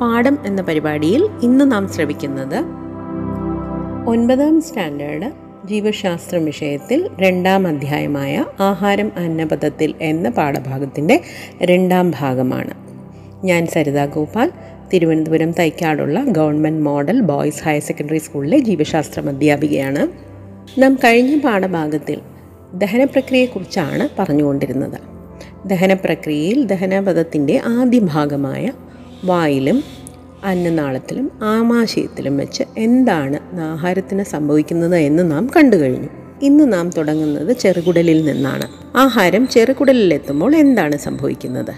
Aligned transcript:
പാഠം 0.00 0.38
എന്ന 0.46 0.62
പരിപാടിയിൽ 0.62 1.28
ഇന്ന് 1.42 1.72
നാം 1.72 1.88
ശ്രവിക്കുന്നത് 1.88 2.64
ഒൻപതാം 4.06 4.62
സ്റ്റാൻഡേർഡ് 4.62 5.32
ജീവശാസ്ത്രം 5.66 6.44
വിഷയത്തിൽ 6.44 7.10
രണ്ടാം 7.20 7.66
അധ്യായമായ 7.66 8.44
ആഹാരം 8.60 9.12
അന്നപഥത്തിൽ 9.16 9.94
എന്ന 10.00 10.28
പാഠഭാഗത്തിന്റെ 10.28 11.20
രണ്ടാം 11.62 12.12
ഭാഗമാണ്. 12.20 12.70
ഞാൻ 13.46 13.66
Saritha 13.66 14.06
Gopal 14.06 14.52
Thiruvananthapuram 14.92 15.52
തൈക്കാടുള്ള 15.52 16.24
government 16.24 16.82
model 16.82 17.20
boys 17.20 17.64
higher 17.64 17.80
secondary 17.80 18.18
സ്കൂളിലെ 18.18 18.58
ജീവശാസ്ത്രം 18.58 19.28
അധ്യാപികയാണ്. 19.28 20.08
നാം 20.80 20.94
കഴിഞ്ഞ 20.94 21.38
പാഠഭാഗത്തിൽ 21.38 22.20
ദഹനപ്രക്രിയയെക്കുറിച്ചാണ് 22.74 24.08
പറഞ്ഞുകൊണ്ടിരുന്നത്. 24.18 25.00
ദഹനപ്രക്രിയയിൽ 25.66 26.64
ദഹനപഥത്തിന്റെ 26.64 27.60
ആദ്യ 27.66 27.98
ഭാഗമായ 27.98 28.72
വായിലും 29.24 29.82
അന്നനാളത്തിലും 30.44 31.30
ആമാശയത്തിലും 31.42 32.36
വെച്ച് 32.36 32.64
എന്താണ് 32.78 33.60
ആഹാരത്തിന് 33.60 34.22
സംഭവിക്കുന്നത് 34.22 34.96
എന്ന് 34.96 35.30
നാം 35.30 35.50
കണ്ടു 35.56 35.76
കഴിഞ്ഞു. 35.76 36.08
ഇന്ന് 36.42 36.72
നാം 36.72 36.90
തുടങ്ങുന്നത് 36.90 37.56
ചെറുകുടലിൽ 37.56 38.24
നിന്നാണ്. 38.24 38.68
ആഹാരം 38.96 39.48
ചെറുകുടലിലെത്തുമ്പോൾ 39.48 40.56
എന്താണ് 40.56 40.96
സംഭവിക്കുന്നത്? 40.96 41.74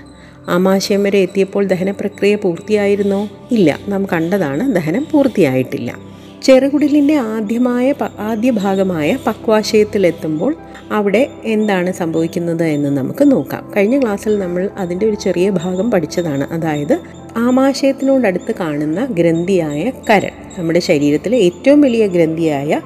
ആമാശയം 0.48 1.02
വരെ 1.02 1.18
എത്തിയപ്പോൾ 1.18 1.66
ദഹന 1.66 1.90
പ്രക്രിയ 1.90 2.36
പൂർത്തിയായിരുന്നോ? 2.36 3.28
ഇല്ല 3.50 3.78
നാം 3.88 4.06
കണ്ടതാണ് 4.12 4.74
ദഹനം 4.74 5.06
പൂർത്തിയായിട്ടില്ല. 5.12 5.98
ചെറുകുടലിന്റെ 6.42 7.14
ആദ്യമായ 7.14 7.94
ആദ്യ 8.18 8.50
ഭാഗമായ 8.50 9.18
പക്വാശയത്തിലെത്തുമ്പോൾ 9.26 10.56
അവിടെ 10.92 11.28
എന്താണ് 11.44 11.92
സംഭവിക്കുന്നത് 11.92 12.64
എന്ന് 12.64 12.88
നമുക്ക് 12.88 13.32
നോക്കാം. 13.32 13.72
കഴിഞ്ഞ 13.76 14.00
ക്ലാസ്സിൽ 14.00 14.38
നമ്മൾ 14.38 14.70
അതിന്റെ 14.76 15.06
ഒരു 15.06 15.14
ചെറിയ 15.14 15.50
ഭാഗം 15.50 15.90
പഠിച്ചതാണ്. 15.90 16.52
അതായത് 16.52 16.98
ആമാശയത്തിനോടടുത്ത് 17.36 18.54
കാണുന്ന 18.60 19.04
ഗ്രന്ഥിയായ 19.04 19.92
കരൾ. 20.10 20.30
നമ്മുടെ 20.58 20.78
ശരീരത്തിലെ 20.78 21.38
ഏറ്റവും 21.38 21.80
വലിയ 21.80 22.06
ഗ്രന്ഥിയായ 22.06 22.80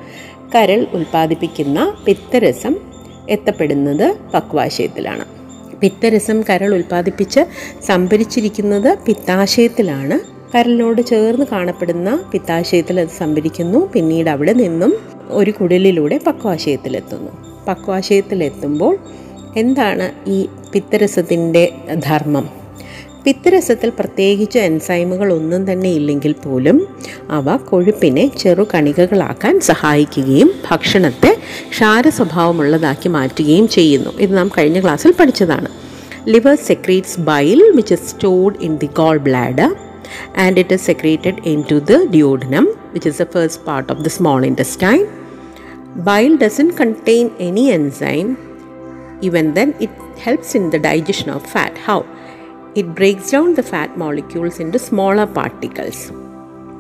കരൾ 0.54 0.86
ഉൽപ്പാദിപ്പിക്കുന്ന 0.92 1.96
പിത്തരസം 2.06 2.76
എത്തപ്പെടുന്നത് 3.30 4.16
പക്വാശയത്തിലാണ്. 4.34 5.24
പിത്തരസം 5.80 6.42
കരൾ 6.42 6.74
ഉൽപ്പാദിപ്പിച്ച് 6.74 7.40
സംഭരിച്ചിരിക്കുന്നത് 7.86 8.98
പിത്താശയത്തിലാണ്. 9.06 10.33
കരലിനോട് 10.54 11.02
ചേർന്ന് 11.02 11.46
കാണപ്പെടുന്ന 11.52 12.24
പിത്താശയത്തിൽ 12.32 13.00
അത് 13.00 13.08
സംഭരിക്കുന്നു. 13.18 13.90
പിന്നീട് 13.92 14.30
അവിടെ 14.30 14.52
നിന്നും 14.52 14.92
ഒരു 15.28 15.50
കുടലിലൂടെ 15.50 16.20
പക്വാശയത്തിലെത്തുന്നു. 16.26 17.30
പക്വാശയത്തിലെത്തുമ്പോൾ 17.68 18.98
എന്താണ് 19.56 20.30
ഈ 20.30 20.46
പിത്തരസത്തിന്റെ 20.72 21.72
ധർമ്മം? 21.94 22.50
പിത്തരസത്തിൽ 23.24 23.92
പ്രത്യേകിച്ച് 23.98 24.58
എൻസൈമുകൾ 24.58 25.32
ഒന്നും 25.32 25.72
തന്നെ 25.72 25.90
ഇല്ലെങ്കിൽ 25.90 26.32
പോലും 26.32 26.96
അവ 27.30 27.56
കൊഴുപ്പിനെ 27.56 28.30
ചെറു 28.38 28.66
കണികകളാക്കാൻ 28.74 29.60
സഹായിക്കുകയും 29.60 30.50
ഭക്ഷണത്തെ 30.70 31.36
ക്ഷാര 31.70 32.08
സ്വഭാവമുള്ളതാക്കി 32.08 33.08
മാറ്റുകയും 33.08 33.68
ചെയ്യുന്നു. 33.68 34.10
ഇത് 34.10 34.36
നാം 34.36 34.50
കഴിഞ്ഞ 34.58 34.80
ക്ലാസ്സിൽ 34.82 35.14
പഠിച്ചതാണ്. 35.20 35.68
Liver 36.28 36.56
secretes 36.56 37.20
bile 37.20 37.72
which 37.76 37.94
is 37.94 38.10
stored 38.10 38.56
in 38.62 38.76
the 38.76 38.86
gallbladder 39.18 39.74
and 40.34 40.58
it 40.58 40.70
is 40.70 40.82
secreted 40.82 41.46
into 41.46 41.80
the 41.80 42.06
duodenum, 42.10 42.66
which 42.92 43.06
is 43.06 43.18
the 43.18 43.26
first 43.26 43.64
part 43.64 43.90
of 43.90 44.04
the 44.04 44.10
small 44.10 44.42
intestine. 44.42 45.06
Bile 45.96 46.36
doesn't 46.36 46.76
contain 46.76 47.34
any 47.38 47.70
enzyme, 47.70 48.36
even 49.20 49.54
then, 49.54 49.74
it 49.80 49.90
helps 50.18 50.54
in 50.54 50.70
the 50.70 50.78
digestion 50.78 51.30
of 51.30 51.46
fat. 51.46 51.76
How? 51.78 52.04
It 52.74 52.94
breaks 52.94 53.30
down 53.30 53.54
the 53.54 53.62
fat 53.62 53.96
molecules 53.96 54.60
into 54.60 54.78
smaller 54.78 55.26
particles. 55.26 56.10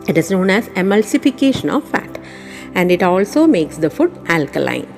It 0.08 0.18
is 0.18 0.30
known 0.30 0.50
as 0.50 0.68
emulsification 0.70 1.70
of 1.74 1.88
fat, 1.88 2.18
and 2.74 2.90
it 2.90 3.02
also 3.02 3.46
makes 3.46 3.78
the 3.78 3.88
food 3.88 4.12
alkaline. 4.26 4.93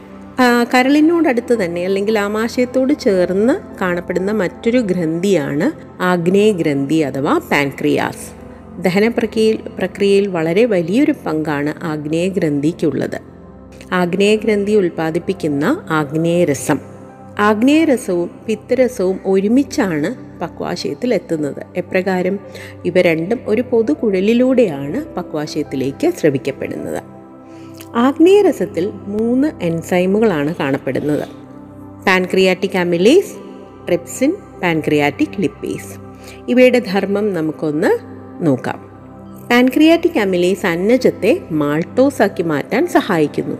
കരളിനോടടുത്ത് 0.74 1.64
തന്നെ 1.64 1.84
അല്ലെങ്കിൽ 1.84 2.18
ആമാശയത്തോട് 2.18 2.92
ചേർന്ന് 2.92 3.78
കാണപ്പെടുന്ന 3.80 4.32
മറ്റൊരു 4.32 4.78
ഗ്രന്ഥിയാണ് 4.78 5.66
ആഗ്നേയ 6.02 6.52
ഗ്രന്ഥി 6.52 6.94
അഥവാ 6.94 7.38
pancreas. 7.38 8.26
ദഹന 8.82 9.08
പ്രക്രിയയിൽ 9.08 9.56
പ്രക്രിയയിൽ 9.78 10.28
വളരെ 10.28 10.64
വലിയൊരു 10.64 11.14
പങ്കാണ് 11.26 11.84
ആഗ്നേയ 11.84 12.28
ഗ്രന്ഥിക്കുള്ളത് 12.28 13.18
ആഗ്നേയ 13.92 14.36
ഗ്രന്ഥി 14.36 14.72
ഉൽപ്പാദിപ്പിക്കുന്ന 14.72 15.84
ആഗ്നേയരസം. 15.90 16.78
ആഗ്നേയരസവും 17.38 18.30
പിത്തരസവും 18.46 19.20
ഒരുമിച്ചാണ് 19.26 20.40
പക്വാശയത്തിൽ 20.40 21.14
എത്തുന്നത്. 21.14 21.62
എപ്രകാരം? 21.76 22.38
ഇവ 22.84 23.00
രണ്ടും 23.00 23.40
ഒരു 23.46 23.62
പൊതുകുഴലിലൂടെയാണ് 23.62 25.14
പക്വാശയത്തിലേക്ക് 25.14 26.10
സ്രവിക്കപ്പെടുന്നത്. 26.10 27.15
ആഗ്നേയരസത്തിൽ 27.94 28.92
മൂന്ന് 29.06 29.52
എൻസൈമുകളാണ് 29.62 30.54
കാണപ്പെടുന്നത്. 30.54 31.28
Pancreatic 32.06 32.78
amylase 32.78 33.34
trypsin 33.86 34.32
pancreatic 34.62 35.40
lipase. 35.40 35.98
ഇവയുടെ 36.48 36.78
ധർമ്മം 36.78 37.34
നമുക്കൊന്ന് 37.34 37.98
നോക്കാം. 38.46 38.78
പാൻക്രിയാറ്റിക് 39.50 40.18
അമിലേസ് 40.18 40.66
അന്നജത്തെ 40.66 41.40
മാൾട്ടോസാക്കി 41.50 42.42
മാറ്റാൻ 42.42 42.86
സഹായിക്കുന്നു. 42.86 43.56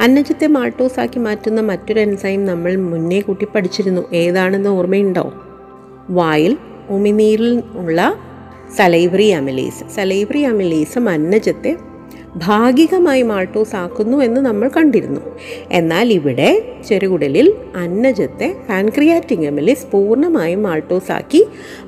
അന്നജത്തെ 0.00 0.46
മാൾട്ടോസാക്കി 0.46 1.18
മാറ്റുന്ന 1.18 1.60
മറ്റൊരു 1.60 2.00
എൻസൈം 2.00 2.46
നമ്മൾ 2.46 2.76
മുന്നേ 2.76 3.20
കൂട്ടി 3.20 3.44
പഠിച്ചിരുന്നു. 3.44 4.12
ഏതാണെന്ന് 4.12 4.68
ഓർമ്മയുണ്ടോ? 4.68 5.32
വായിൽ 6.10 6.58
ഉമിനീരിൽ 6.88 7.62
ഉള്ള 7.72 8.14
സലൈവറി 8.76 9.28
അമിലേസ് 9.28 9.94
സലൈവറി 9.94 10.40
അമിലേസും 10.40 11.08
അന്നജത്തെ 11.08 11.76
ഭാഗികമായി 12.36 13.22
മാൾട്ടോസ് 13.22 13.76
ആക്കുന്നു 13.76 14.18
എന്ന് 14.18 14.40
നമ്മൾ 14.40 14.70
കണ്ടിരുന്നു. 14.76 15.20
എന്നാൽ 15.70 16.12
ഇവിടെ 16.12 16.74
ചെറുകുടലിൽ 16.88 17.54
അന്നജത്തെ 17.76 18.56
പാൻക്രിയാറ്റിക് 18.68 19.40
എമിലിസ് 19.40 19.86
പൂർണമായും 19.86 20.62
മാൾട്ടോസ് 20.62 21.12
ആക്കി 21.12 21.44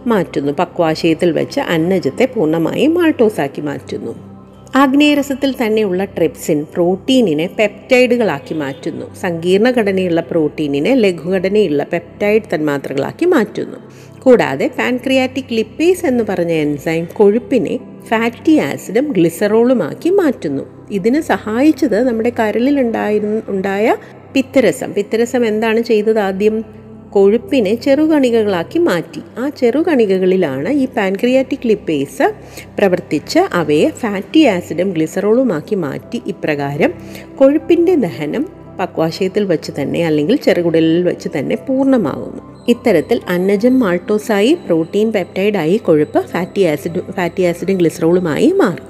മാറ്റുന്നു. 0.07 0.53
പക്വാശയത്തിൽ 0.53 1.33
വെച്ച് 1.33 1.61
അന്നജത്തെ 1.61 2.25
പൂർണമായും 2.25 2.95
മാൾട്ടോസ് 2.95 3.41
ആക്കി 3.41 3.61
മാറ്റുന്നു. 3.61 4.35
ആഗ്നേയരസത്തിൽ 4.77 5.55
തന്നെയുള്ള 5.67 6.05
ട്രിപ്സിൻ 6.05 6.67
പ്രോട്ടീനിനെ 6.75 7.47
പെപ്റ്റൈഡുകളാക്കി 7.59 8.55
മാറ്റുന്നു. 8.55 9.15
സങ്കീർണ 9.15 9.71
ഘടനയുള്ള 9.71 10.21
പ്രോട്ടീനിനെ 10.21 10.95
ലഘുഘടനയുള്ള 10.95 11.87
പെപ്റ്റൈഡ് 11.93 12.43
തന്മാത്രകളാക്കി 12.55 13.25
മാറ്റുന്നു. 13.25 13.77
കൂടാതെ 14.25 14.71
പാൻക്രിയാറ്റിക് 14.79 15.53
ലിപ്പേസ് 15.53 16.07
എന്ന് 16.07 16.25
പറഞ്ഞ 16.29 16.53
എൻസൈം 16.53 17.09
കൊഴുപ്പിനെ 17.13 17.79
ഫാറ്റി 18.09 18.59
ആസിഡും 18.59 19.13
ഗ്ലിസറോളുമാക്കി 19.13 20.11
മാറ്റുന്നു. 20.11 20.63
ഇതിന് 20.91 21.21
സഹായിച്ചത് 21.21 22.09
നമ്മുടെ 22.09 22.33
കരളിൽ 22.39 22.81
ഉണ്ടായിരുന്ന 22.81 23.43
ഉണ്ടായ 23.49 23.97
പിത്തരസം. 24.35 24.93
പിത്തരസം 24.93 25.47
എന്താണ് 25.47 25.81
ചെയ്തത് 25.81 26.19
ആദ്യം? 26.19 26.65
കൊഴുപ്പിനെ 27.11 27.75
ചെറുകണികകളാക്കി 27.75 28.79
മാറ്റി. 28.79 29.21
ആ 29.39 29.49
ചെറുകണികകളിലാണ് 29.49 30.69
ഈ 30.69 30.87
പാൻക്രിയാറ്റിക് 30.87 31.67
ലിപ്പേസ് 31.67 32.35
പ്രവർത്തിച്ച് 32.79 33.39
അവയെ 33.53 33.89
ഫാറ്റി 33.89 34.45
ആസിഡും 34.45 34.91
ഗ്ലിസറോളുമാക്കി 34.91 35.75
മാറ്റി. 35.75 36.23
ഇപ്രകാരം 36.27 36.95
കൊഴുപ്പിന്റെ 37.37 37.95
ദഹനം 37.95 38.47
പക്വാശയത്തിൽ 38.81 39.45
വെച്ച് 39.45 39.73
തന്നെ 39.83 40.07
അല്ലെങ്കിൽ 40.07 40.37
ചെറുകുടലിൽ 40.37 41.03
വെച്ച് 41.03 41.29
തന്നെ 41.39 41.57
പൂർണമാകുന്നു. 41.57 42.54
ഇത്തരത്തിൽ 42.73 43.19
അന്നജം 43.35 43.75
മാൾട്ടോസായി 43.85 44.53
പ്രോട്ടീൻ 44.67 45.09
പെപ്റ്റൈഡായി 45.17 45.77
കൊഴുപ്പ് 45.87 46.21
ഫാറ്റി 46.33 46.63
ആസിഡ് 46.73 47.03
ഫാറ്റി 47.17 47.43
ആസിഡും 47.51 47.79
ഗ്ലിസറോളുമായി 47.81 48.49
മാറും 48.63 48.89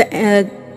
the 0.00 0.02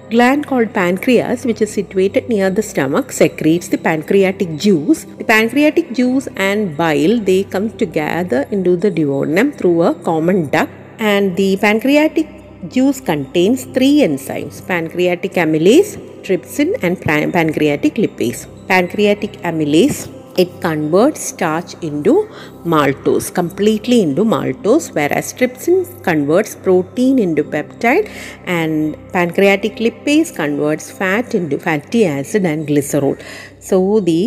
gland 0.09 0.41
called 0.49 0.69
pancreas, 0.77 1.39
which 1.47 1.61
is 1.63 1.71
situated 1.77 2.23
near 2.33 2.49
the 2.57 2.63
stomach, 2.69 3.07
secretes 3.11 3.67
the 3.73 3.79
pancreatic 3.87 4.51
juice. 4.65 5.01
The 5.21 5.25
pancreatic 5.31 5.87
juice 5.97 6.27
and 6.47 6.61
bile 6.77 7.15
they 7.29 7.39
come 7.53 7.67
together 7.81 8.41
into 8.55 8.73
the 8.83 8.91
duodenum 8.99 9.49
through 9.57 9.79
a 9.89 9.93
common 10.07 10.39
duct, 10.53 10.71
and 11.11 11.35
the 11.39 11.49
pancreatic 11.63 12.29
juice 12.75 13.01
contains 13.11 13.63
three 13.77 13.95
enzymes: 14.07 14.55
pancreatic 14.69 15.35
amylase, 15.45 15.91
trypsin, 16.27 16.71
and 16.81 16.95
pancreatic 17.37 17.95
lipase. 18.03 18.43
Pancreatic 18.71 19.35
amylase 19.51 19.99
it 20.37 20.51
converts 20.61 21.21
starch 21.31 21.71
into 21.81 22.13
maltose 22.73 23.27
completely 23.33 23.97
into 24.01 24.23
maltose 24.33 24.87
whereas 24.97 25.27
trypsin 25.33 25.77
converts 26.03 26.53
protein 26.65 27.15
into 27.19 27.43
peptide 27.53 28.07
and 28.57 28.73
pancreatic 29.13 29.77
lipase 29.77 30.31
converts 30.35 30.87
fat 30.91 31.33
into 31.33 31.57
fatty 31.59 32.01
acid 32.07 32.45
and 32.45 32.67
glycerol 32.67 33.15
so 33.61 33.79
the 34.01 34.21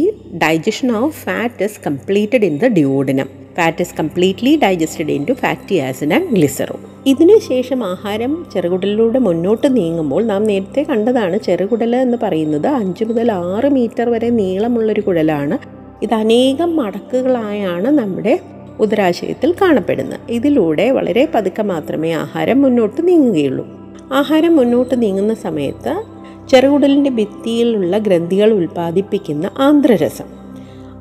digestion 0.46 0.90
of 0.92 1.14
fat 1.26 1.60
is 1.60 1.76
completed 1.88 2.44
in 2.50 2.56
the 2.58 2.70
duodenum 2.70 3.30
fat 3.54 3.82
is 3.84 3.94
completely 4.00 4.52
digested 4.56 5.12
into 5.28 5.34
fatty 5.40 5.76
acid 5.86 6.14
and 6.16 6.28
glycerol 6.36 6.80
ഇതിനുശേഷം 7.12 7.80
ആഹാരം 7.84 8.32
ചെറുകുടലിലൂടെ 8.52 9.20
മുന്നോട്ട് 9.26 9.68
നീങ്ങുമ്പോൾ 9.76 10.22
നാം 10.30 10.42
നേരത്തെ 10.50 10.82
കണ്ടതാണ് 10.90 11.36
ചെറുകുടൽ 11.46 11.94
എന്ന് 12.04 12.18
പറയുന്നത് 12.24 12.68
അഞ്ച് 12.80 13.04
മുതൽ 13.10 13.30
ആറ് 13.40 13.70
മീറ്റർ 13.78 14.08
വരെ 14.14 14.30
നീളമുള്ളൊരു 14.40 15.04
കുടലാണ് 15.08 15.58
ഇത് 16.02 16.14
അനേകം 16.14 16.76
മടക്കുകളായാണ് 16.76 17.88
നമ്മുടെ 17.88 18.40
ഉദരാശയത്തിൽ 18.80 19.54
കാണപ്പെടുന്നത്. 19.62 20.20
ഇതിലൂടെ 20.28 20.90
വളരെ 20.90 21.28
പതുക്കെ 21.34 21.62
മാത്രമേ 21.62 22.12
ആഹാരം 22.12 22.62
മുന്നോട്ട് 22.62 23.08
നീങ്ങുകയുള്ളൂ. 23.08 23.66
ആഹാരം 24.12 24.56
മുന്നോട്ട് 24.56 25.02
നീങ്ങുന്ന 25.02 25.34
സമയത്ത് 25.34 26.02
ചെറുകുടലിന്റെ 26.48 27.10
ഭിത്തിയിലുള്ള 27.10 27.98
ഗ്രന്ഥികൾ 27.98 28.52
ഉൽപ്പാദിപ്പിക്കുന്ന 28.52 29.50
ആന്ധ്രരസം 29.58 30.40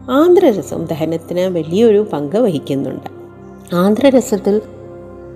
ആന്ധ്രരസം 0.10 0.86
ദഹനത്തിന് 0.86 1.40
വലിയൊരു 1.40 2.07
പങ്ക് 2.13 2.36
വഹിക്കുന്നുണ്ട്. 2.36 3.10
ആന്ധ്രരസത്തിൽ 3.75 4.62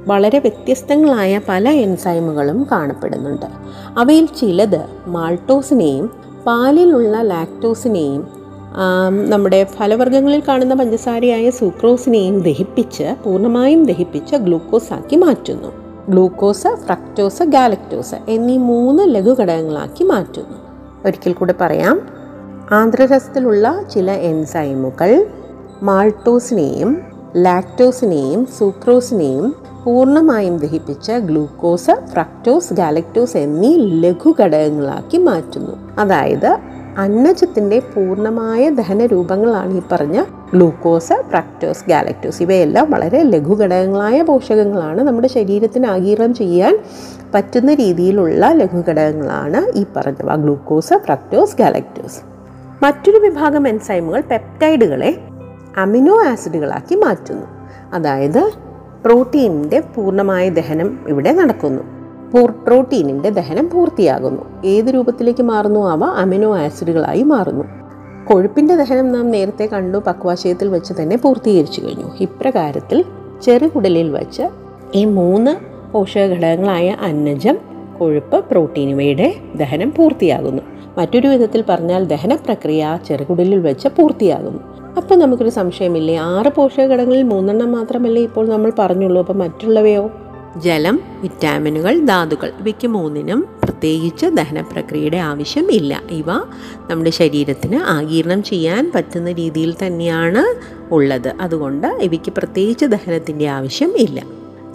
വളരെ 0.07 0.39
വ്യത്യസ്തങ്ങളായ 0.39 1.42
പല 1.50 1.69
എൻസൈമുകളും 1.69 2.68
കാണപ്പെടുന്നുണ്ട്. 2.71 3.45
അവയിൽ 3.98 4.25
ചിലത് 4.25 4.86
മാൾട്ടോസിനെയും 5.07 6.12
പാലിലുള്ള 6.45 7.21
ലാക്ടോസിനെയും 7.21 8.42
നമ്മുടെ 9.29 9.63
ഫലവർഗങ്ങളിൽ 9.63 10.43
കാണുന്ന 10.47 10.73
പഞ്ചസാരയായ 10.73 11.49
സൂക്രോസിനെയും 11.49 12.39
ദഹിപ്പിച്ച് 12.39 13.15
പൂർണമായും 13.25 13.85
ദഹിപ്പിച്ച് 13.85 14.35
ഗ്ലൂക്കോസാക്കി 14.35 15.15
മാറ്റുന്നു. 15.15 15.71
ഗ്ലൂക്കോസ് 16.09 16.67
ഫ്രക്ടോസ് 16.67 17.43
ഗാലക്ടോസ് 17.43 18.15
എന്നീ 18.29 18.57
മൂന്ന് 18.57 19.15
ലഘുഘടകങ്ങളാക്കി 19.15 20.03
മാറ്റുന്നു. 20.03 20.57
ഒരിക്കൽ 21.05 21.33
കൂടെ 21.33 21.55
പറയാം. 21.61 22.01
ആന്ധ്രരസത്തിലുള്ള 22.71 23.83
ചില 23.93 24.11
എൻസൈമുകൾ 24.11 25.25
മാൾട്ടോസിനെയും 25.83 27.01
ലാക്ടോസിനെയും 27.37 28.47
സൂക്രോസിനെയും 28.59 29.55
പൂർണമായും 29.83 30.57
ദഹിപ്പിച്ച് 30.57 31.11
ഗ്ലൂക്കോസ് 31.11 31.91
ഫ്രക്ടോസ് 32.05 32.73
ഗാലക്ടോസ് 32.73 33.37
എന്നീ 33.37 33.77
ലഘുഘടകങ്ങളാക്കി 33.77 35.17
മാറ്റുന്നു. 35.17 35.99
അതായത് 35.99 36.57
അന്നജത്തിന്റെ 36.97 37.79
പൂർണമായ 37.79 38.69
ദഹന 38.69 39.05
രൂപങ്ങളാണ് 39.05 39.73
ഈ 39.73 39.81
പറഞ്ഞ 39.91 40.23
ഗ്ലൂക്കോസ് 40.53 41.13
പ്രാക്ടോസ് 41.13 41.89
ഗാലക്ടോസ്. 41.89 42.41
ഇവയെല്ലാം 42.41 42.91
വളരെ 42.91 43.23
ലഘുഘടകങ്ങളായ 43.23 44.21
പോഷകങ്ങളാണ് 44.21 45.01
നമ്മുടെ 45.01 45.27
ശരീരത്തിന് 45.27 45.87
ആഗീരണം 45.87 46.33
ചെയ്യാൻ 46.33 46.79
പറ്റുന്ന 47.33 47.73
രീതിയിലുള്ള 47.73 48.51
ലഘുഘടകങ്ങളാണ് 48.51 49.77
ഈ 49.77 49.85
പറഞ്ഞവ 49.95 50.35
ഗ്ലൂക്കോസ് 50.35 50.93
ഫ്രക്ടോസ് 50.93 51.57
ഗാലക്ടോസ്. 51.57 52.21
മറ്റൊരു 52.83 53.17
വിഭാഗം 53.17 53.67
എൻസൈമുകൾ 53.67 54.21
പെപ്റ്റൈഡുകളെ 54.21 55.17
അമിനോ 55.77 56.23
ആസിഡുകളാക്കി 56.23 56.95
മാറ്റുന്നു. 56.95 57.45
അതായത് 57.93 58.51
പ്രോട്ടീനിന്റെ 59.05 59.79
പൂർണമായ 59.79 60.49
ദഹനം 60.49 60.99
ഇവിടെ 61.07 61.31
നടക്കുന്നു. 61.31 62.02
പ്രോട്ടീനിന്റെ 62.41 63.30
ദഹനം 63.30 63.69
പൂർത്തിയാകുന്നു. 63.74 64.41
ഏത് 64.65 64.85
രൂപത്തിലേക്ക് 64.85 65.44
മാറുന്നു 65.44 65.88
അവ? 65.88 66.03
അമിനോ 66.03 66.57
ആസിഡുകളായി 66.57 67.24
മാറുന്നു. 67.24 67.63
കൊഴുപ്പിന്റെ 68.25 68.75
ദഹനം 68.75 69.12
നാം 69.12 69.31
നേരത്തെ 69.31 69.65
കണ്ടു. 69.65 69.97
പക്വാശയത്തിൽ 69.97 70.68
വെച്ച് 70.68 70.94
തന്നെ 71.01 71.18
പൂർത്തീകരിച്ചു 71.18 71.81
കഴിഞ്ഞു. 71.81 72.12
ഇപ്രകാരത്തിൽ 72.19 73.06
ചെറുകുടലിൽ 73.41 74.12
വച്ച് 74.12 74.44
ഈ 74.95 75.06
മൂന്ന് 75.06 75.56
പോഷക 75.91 76.25
ഘടകങ്ങളായ 76.25 76.97
അന്നജം 77.01 77.57
കൊഴുപ്പ് 78.00 78.45
പ്രോട്ടീൻ 78.45 78.89
ഇവയുടെ 78.89 79.36
ദഹനം 79.56 79.94
പൂർത്തിയാകുന്നു. 79.97 80.62
മറ്റൊരു 80.97 81.27
വിധത്തിൽ 81.27 81.63
പറഞ്ഞാൽ 81.69 82.06
ദഹന 82.06 82.36
പ്രക്രിയ 82.36 83.00
ചെറുകുടലിൽ 83.07 83.59
വെച്ച് 83.59 83.88
പൂർത്തിയാകുന്നു. 83.88 84.59
അപ്പോൾ 84.97 85.15
നമുക്കൊരു 85.15 85.50
സംശയമില്ലേ? 85.50 86.15
ആറ് 86.15 86.51
പോഷക 86.56 86.83
ഘടകങ്ങളിൽ 86.83 87.24
മൂന്നെണ്ണം 87.24 87.71
മാത്രമല്ലേ 87.71 88.21
ഇപ്പോൾ 88.21 88.50
നമ്മൾ 88.50 88.71
പറഞ്ഞുള്ളൂ. 88.79 89.21
അപ്പോൾ 89.21 89.33
മറ്റുള്ളവയോ? 89.33 90.09
ജലം 90.57 91.00
വിറ്റാമിനുകൾ 91.21 92.05
ധാതുക്കൾ 92.05 92.53
ഇവയ്ക്ക് 92.59 92.88
മൂന്നിനും 92.88 93.47
പ്രത്യേകിച്ച് 93.63 94.25
ദഹന 94.25 94.61
പ്രക്രിയയുടെ 94.61 95.17
ആവശ്യമില്ല. 95.17 96.01
ഇവ 96.11 96.31
നമ്മുടെ 96.89 97.09
ശരീരത്തിന് 97.09 97.75
ആകീർണം 97.75 98.44
ചെയ്യാൻ 98.44 98.91
പറ്റുന്ന 98.95 99.31
രീതിയിൽ 99.31 99.75
തന്നെയാണ് 99.85 100.45
ഉള്ളത്. 100.91 101.35
അതുകൊണ്ട് 101.41 101.88
ഇവയ്ക്ക് 101.88 102.31
പ്രത്യേകിച്ച് 102.31 102.85
ദഹനത്തിന്റെ 102.85 103.47
ആവശ്യം 103.47 103.97
ഇല്ല 103.97 104.23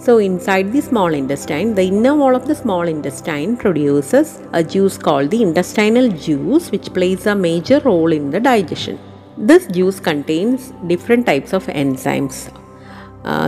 so 0.06 0.20
inside 0.20 0.72
the 0.72 0.80
small 0.80 1.16
intestine 1.16 1.75
the 1.75 1.80
inner 1.80 2.19
wall 2.19 2.34
of 2.34 2.46
the 2.46 2.52
small 2.52 2.90
intestine 2.90 3.54
produces 3.54 4.56
a 4.56 4.62
juice 4.62 5.00
call 5.00 5.26
the 5.26 5.36
intestinal 5.36 6.08
juice 6.08 6.70
which 6.70 6.90
plays 6.90 7.28
a 7.28 7.34
major 7.34 7.82
role 7.82 8.14
in 8.14 8.30
the 8.30 8.36
digestion 8.36 8.96
this 9.38 9.72
juice 9.72 10.02
contains 10.02 10.86
different 10.86 11.26
types 11.26 11.54
of 11.54 11.70
enzymes 11.70 12.50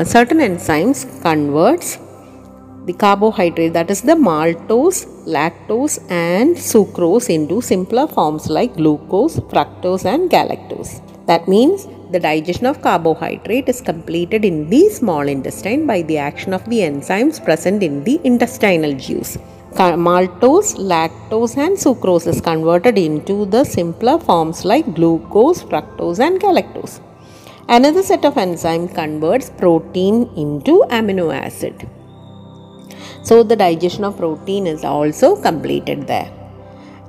certain 0.02 0.42
enzymes 0.42 1.06
converts 1.24 2.09
the 2.90 2.98
carbohydrate 3.04 3.74
that 3.76 3.90
is 3.94 4.02
the 4.08 4.16
maltose, 4.28 5.00
lactose 5.34 5.96
and 6.10 6.56
sucrose 6.70 7.28
into 7.36 7.56
simpler 7.70 8.06
forms 8.14 8.44
like 8.56 8.76
glucose, 8.80 9.36
fructose 9.50 10.04
and 10.12 10.30
galactose. 10.34 10.92
That 11.26 11.46
means 11.46 11.86
the 12.12 12.20
digestion 12.28 12.66
of 12.70 12.82
carbohydrate 12.86 13.68
is 13.68 13.80
completed 13.90 14.44
in 14.44 14.56
the 14.72 14.88
small 14.88 15.28
intestine 15.34 15.86
by 15.90 15.98
the 16.02 16.18
action 16.18 16.52
of 16.52 16.64
the 16.70 16.80
enzymes 16.88 17.38
present 17.44 17.84
in 17.88 18.02
the 18.08 18.16
intestinal 18.24 18.94
juice. 18.94 19.36
Maltose, 20.06 20.72
lactose, 20.92 21.56
and 21.64 21.76
sucrose 21.84 22.26
is 22.26 22.40
converted 22.40 22.98
into 22.98 23.36
the 23.54 23.62
simpler 23.62 24.18
forms 24.18 24.64
like 24.64 24.94
glucose, 24.96 25.62
fructose, 25.62 26.18
and 26.18 26.40
galactose. 26.40 26.98
Another 27.68 28.02
set 28.02 28.24
of 28.24 28.36
enzyme 28.36 28.88
converts 28.88 29.48
protein 29.62 30.28
into 30.36 30.84
amino 30.98 31.28
acid. 31.46 31.88
So 33.22 33.42
the 33.42 33.56
digestion 33.56 34.04
of 34.04 34.16
protein 34.16 34.66
is 34.66 34.84
also 34.84 35.40
completed 35.40 36.06
there 36.06 36.30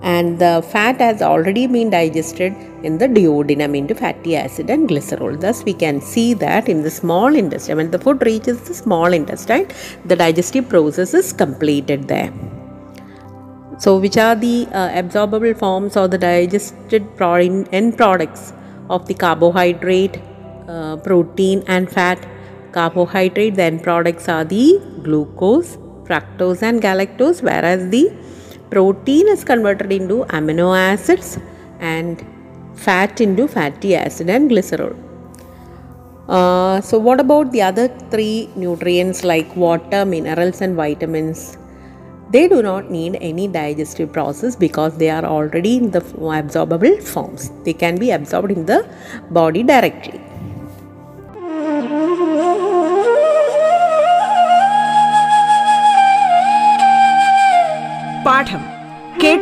and 0.01 0.39
the 0.39 0.65
fat 0.71 0.99
has 0.99 1.21
already 1.21 1.67
been 1.67 1.89
digested 1.91 2.55
in 2.83 2.97
the 2.97 3.07
duodenum 3.07 3.77
into 3.77 3.93
fatty 3.93 4.35
acid 4.35 4.69
and 4.69 4.89
glycerol. 4.89 5.39
Thus, 5.39 5.63
we 5.63 5.73
can 5.73 6.01
see 6.01 6.33
that 6.33 6.67
in 6.67 6.81
the 6.81 6.89
small 6.89 7.35
intestine, 7.35 7.77
when 7.77 7.91
the 7.91 7.99
food 7.99 8.25
reaches 8.25 8.61
the 8.61 8.73
small 8.73 9.13
intestine, 9.13 9.67
the 10.05 10.15
digestive 10.15 10.67
process 10.67 11.13
is 11.13 11.31
completed 11.31 12.07
there. 12.07 12.33
So, 13.77 13.97
which 13.97 14.17
are 14.17 14.35
the 14.35 14.67
uh, 14.71 14.89
absorbable 14.89 15.57
forms 15.57 15.95
or 15.97 16.07
the 16.07 16.17
digested 16.17 17.05
end 17.19 17.97
products 17.97 18.53
of 18.89 19.07
the 19.07 19.13
carbohydrate, 19.13 20.19
uh, 20.67 20.97
protein, 20.97 21.63
and 21.67 21.89
fat? 21.89 22.27
Carbohydrate, 22.71 23.55
the 23.55 23.63
end 23.63 23.83
products 23.83 24.29
are 24.29 24.45
the 24.45 24.81
glucose, 25.03 25.77
fructose, 26.07 26.61
and 26.61 26.81
galactose, 26.81 27.41
whereas 27.41 27.89
the 27.89 28.11
protein 28.69 29.27
is 29.27 29.43
converted 29.43 29.91
into 29.91 30.23
amino 30.37 30.67
acids 30.77 31.37
and 31.79 32.25
fat 32.75 33.21
into 33.21 33.47
fatty 33.47 33.95
acid 33.95 34.29
and 34.29 34.49
glycerol. 34.49 34.95
Uh, 36.27 36.79
so, 36.79 36.97
what 36.97 37.19
about 37.19 37.51
the 37.51 37.61
other 37.61 37.87
three 38.09 38.49
nutrients 38.55 39.23
like 39.23 39.53
water, 39.55 40.05
minerals, 40.05 40.61
and 40.61 40.75
vitamins? 40.75 41.57
They 42.29 42.47
do 42.47 42.61
not 42.61 42.89
need 42.89 43.17
any 43.19 43.49
digestive 43.49 44.13
process 44.13 44.55
because 44.55 44.97
they 44.97 45.09
are 45.09 45.25
already 45.25 45.75
in 45.75 45.91
the 45.91 45.99
absorbable 45.99 47.03
forms. 47.03 47.51
They 47.65 47.73
can 47.73 47.97
be 47.97 48.11
absorbed 48.11 48.51
in 48.51 48.65
the 48.65 48.87
body 49.29 49.63
directly. 49.63 50.21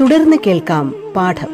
തുടർന്ന് 0.00 0.36
കേൾക്കാം 0.46 1.12
പാഠം. 1.16 1.48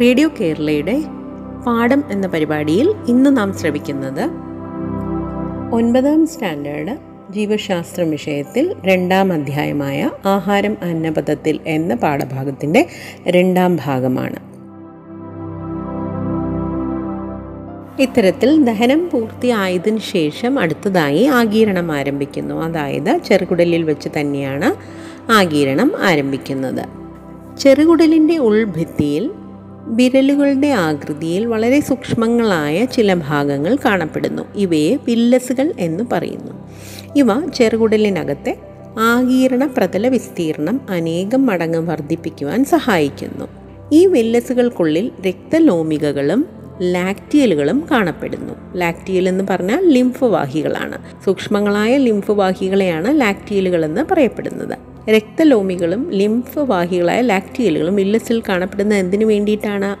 radio 0.00 0.28
കേരളയുടെ 0.40 1.02
പാഠം 1.66 2.02
എന്ന 2.10 2.26
പരിപാടിയിൽ 2.26 2.94
ഇന്ന് 3.08 3.36
നാം 3.36 3.58
ശ്രവിക്കുന്നത് 3.58 4.30
ഒൻപതാം 5.72 6.26
സ്റ്റാൻഡേർഡ് 6.26 6.96
ജീവശാസ്ത്ര 7.30 8.02
വിഷയത്തിൽ 8.02 8.76
രണ്ടാം 8.84 9.32
അധ്യായമായ 9.32 10.10
ആഹാരം 10.26 10.76
അന്നപഥത്തിൽ 10.82 11.60
എന്ന 11.66 11.94
പാഠഭാഗത്തിന്റെ 11.94 12.86
രണ്ടാം 13.28 13.78
ഭാഗമാണ്. 13.84 14.49
ഇത്തരത്തിൽ 18.00 18.64
ദഹനം 18.64 19.10
പൂർത്തിയായതിന് 19.12 19.98
ശേഷം 19.98 20.58
അടുത്തതായി 20.58 21.24
ആഗീരണം 21.24 21.92
ആരംഭിക്കുന്നു. 21.92 22.54
അതായത് 22.54 23.20
ചെറുകുടലിൽ 23.24 23.82
വെച്ച് 23.82 24.08
തന്നെയാണ് 24.20 24.74
ആഗീരണം 25.32 25.92
ആരംഭിക്കുന്നത്. 25.98 26.84
ചെറുകുടലിന്റെ 27.58 28.36
ഉൾഭിത്തിയിൽ 28.36 29.30
വിരലുകളുടെ 29.86 30.66
ആകൃതിയിൽ 30.66 31.46
വളരെ 31.46 31.80
സൂക്ഷ്മങ്ങളായ 31.80 32.84
ചില 32.84 33.14
ഭാഗങ്ങൾ 33.14 33.76
കാണപ്പെടുന്നു. 33.84 34.42
ഇവയെ 34.54 34.96
വില്ലസുകൾ 34.96 35.72
എന്ന് 35.78 36.04
പറയുന്നു. 36.12 36.52
ഇവ 37.16 37.50
ചെറുകുടലിനകത്തെ 37.50 38.58
ആകീരണ 38.98 39.66
പ്രതല 39.66 40.08
വിസ്തീർണം 40.08 40.80
അനേകം 40.90 41.46
മടങ്ങ് 41.46 41.78
വർദ്ധിപ്പിക്കുവാൻ 41.78 42.64
സഹായിക്കുന്നു. 42.64 43.44
ഈ 43.92 44.06
വില്ലസുകൾക്കുള്ളിൽ 44.06 45.10
രക്തലോമികകളും 45.26 46.59
ലാക്റ്റിയലുകളും 46.82 47.86
കാണപ്പെടുന്നു. 47.90 48.76
ലാക്ടിയൽ 48.76 49.28
എന്ന് 49.28 49.44
പറഞ്ഞാൽ 49.50 49.88
ലിംഫ് 49.88 50.24
വാഹികളാണ് 50.24 51.24
സൂക്ഷ്മങ്ങളായ 51.24 51.96
ലിംഫ് 51.96 52.30
വാഹികളെയാണ് 52.30 53.20
ലാക്റ്റിയലുകൾ 53.20 53.84
എന്ന് 53.84 54.00
പറയപ്പെടുന്നത്. 54.10 54.78
രക്തലോമികളും 55.10 56.10
ലിംഫ് 56.10 56.58
വാഹികളായ 56.58 57.20
ലാക്റ്റിയലുകളും 57.20 58.00
ഇല്ലസിൽ 58.00 58.42
കാണപ്പെടുന്ന 58.48 58.94
എന്തിനു 58.94 59.24
വേണ്ടിയിട്ടാണ്? 59.24 59.96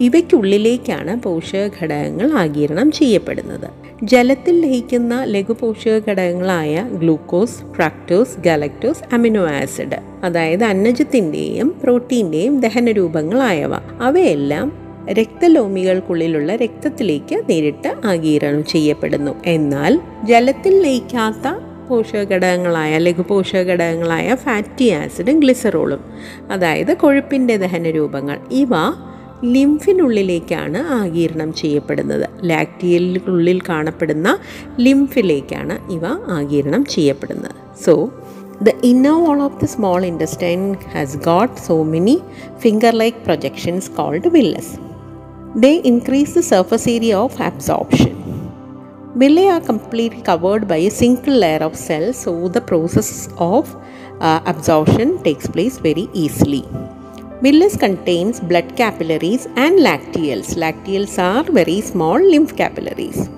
ഇവയ്ക്കുള്ളിലേക്കാണ് 0.00 1.22
പോഷക 1.22 1.68
ഘടകങ്ങൾ 1.82 2.32
ആഗിരണം 2.32 2.90
ചെയ്യപ്പെടുന്നത്. 2.90 3.70
ജലത്തിൽ 4.02 4.60
ലയിക്കുന്ന 4.60 5.24
ലഘുപോഷക 5.24 6.10
ഘടകങ്ങളായ 6.10 6.88
glucose 6.92 7.74
fructose 7.74 8.40
galactose 8.40 9.14
amino 9.14 9.46
acid 9.46 9.96
അതായത് 10.24 10.64
അന്നജത്തിന്റെയും 10.64 11.80
പ്രോട്ടീന്റെയും 11.82 12.60
ദഹനരൂപങ്ങളായവ. 12.60 13.74
അവയെല്ലാം 14.02 14.85
രക്തലോമികൾക്കുള്ളിലുള്ള 15.12 16.56
രക്തത്തിലേക്ക് 16.56 17.42
നേരിട്ട് 17.50 17.94
ആഗീരണം 18.04 18.64
ചെയ്യപ്പെടുന്നു. 18.64 19.34
എന്നാൽ 19.46 20.00
ജലത്തിൽ 20.24 20.82
ലയിക്കാത്ത 20.82 21.54
പോഷകഘടകങ്ങളായ 21.88 22.98
ലഘുപോഷകഘടകങ്ങളായ 22.98 24.34
ഫാറ്റി 24.34 24.90
ആസിഡും 24.90 25.40
ഗ്ലിസറോളും 25.40 26.00
അതായത് 26.50 26.96
കൊഴുപ്പിന്റെ 26.96 27.56
ദഹനരൂപങ്ങൾ 27.56 28.38
ഇവ 28.50 28.68
ലിംഫിനുള്ളിലേക്കാണ് 29.44 30.78
ആഗീരണം 30.78 31.52
ചെയ്യപ്പെടുന്നത്. 31.52 32.28
ലാക്ടീരിയലിനുള്ളിൽ 32.44 33.60
കാണപ്പെടുന്ന 33.68 34.38
ലിംഫിലേക്കാണ് 34.80 35.92
ഇവ 35.92 36.06
ആഗീരണം 36.28 36.84
ചെയ്യപ്പെടുന്നത്. 36.84 37.84
So 37.84 38.12
the 38.62 38.68
inner 38.84 39.24
wall 39.24 39.42
of 39.42 39.60
the 39.60 39.66
small 39.66 40.06
intestine 40.06 40.72
has 40.72 41.16
got 41.16 41.54
so 41.66 41.82
many 41.82 42.20
finger 42.58 42.94
like 42.94 43.16
projections 43.16 43.90
called 43.90 44.28
villus. 44.36 44.85
They 45.62 45.76
increase 45.90 46.34
the 46.34 46.42
surface 46.42 46.86
area 46.86 47.18
of 47.18 47.40
absorption. 47.40 48.14
Villi 49.20 49.48
are 49.48 49.60
completely 49.60 50.20
covered 50.20 50.68
by 50.68 50.76
a 50.76 50.90
single 50.90 51.32
layer 51.42 51.62
of 51.68 51.74
cells, 51.74 52.18
so 52.18 52.48
the 52.48 52.60
process 52.60 53.30
of 53.38 53.74
uh, 54.20 54.40
absorption 54.44 55.22
takes 55.22 55.46
place 55.46 55.78
very 55.78 56.10
easily. 56.12 56.64
Villus 57.44 57.78
contains 57.78 58.38
blood 58.38 58.76
capillaries 58.76 59.46
and 59.64 59.78
lacteals. 59.78 60.48
Lacteals 60.64 61.14
are 61.18 61.44
very 61.50 61.80
small 61.80 62.18
lymph 62.32 62.54
capillaries. 62.54 63.30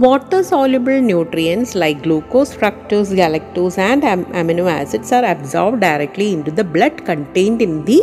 Water 0.00 0.42
soluble 0.42 1.00
nutrients 1.00 1.76
like 1.76 2.02
glucose, 2.02 2.52
fructose, 2.52 3.12
galactose, 3.20 3.78
and 3.78 4.02
am- 4.02 4.24
amino 4.40 4.66
acids 4.68 5.12
are 5.12 5.24
absorbed 5.24 5.80
directly 5.80 6.32
into 6.32 6.50
the 6.50 6.64
blood 6.64 7.04
contained 7.04 7.62
in 7.62 7.84
the 7.84 8.00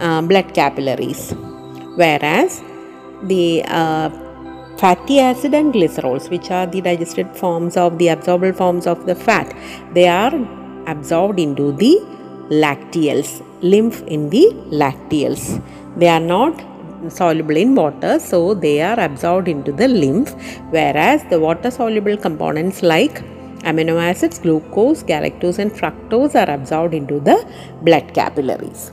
uh, 0.00 0.20
blood 0.20 0.52
capillaries. 0.52 1.32
Whereas 2.02 2.62
the 3.24 3.62
uh, 3.66 4.10
fatty 4.78 5.20
acid 5.20 5.54
and 5.54 5.72
glycerols, 5.72 6.28
which 6.30 6.50
are 6.50 6.66
the 6.66 6.80
digested 6.80 7.36
forms 7.36 7.76
of 7.76 7.98
the 7.98 8.08
absorbable 8.08 8.56
forms 8.56 8.86
of 8.86 9.06
the 9.06 9.14
fat, 9.14 9.54
they 9.94 10.08
are 10.08 10.34
absorbed 10.86 11.38
into 11.38 11.72
the 11.72 11.94
lacteals, 12.50 13.30
lymph 13.62 14.02
in 14.02 14.28
the 14.30 14.46
lacteals. 14.70 15.62
They 15.96 16.08
are 16.08 16.20
not 16.20 16.54
soluble 17.10 17.56
in 17.56 17.74
water 17.74 18.18
so 18.18 18.54
they 18.54 18.80
are 18.80 18.98
absorbed 19.00 19.48
into 19.48 19.72
the 19.72 19.88
lymph 19.88 20.30
whereas 20.70 21.22
the 21.30 21.38
water 21.38 21.70
soluble 21.70 22.16
components 22.16 22.82
like 22.82 23.16
amino 23.70 23.96
acids 24.00 24.38
glucose 24.38 25.02
galactose 25.02 25.58
and 25.58 25.72
fructose 25.72 26.34
are 26.34 26.50
absorbed 26.54 26.94
into 26.94 27.18
the 27.20 27.36
blood 27.82 28.12
capillaries 28.14 28.92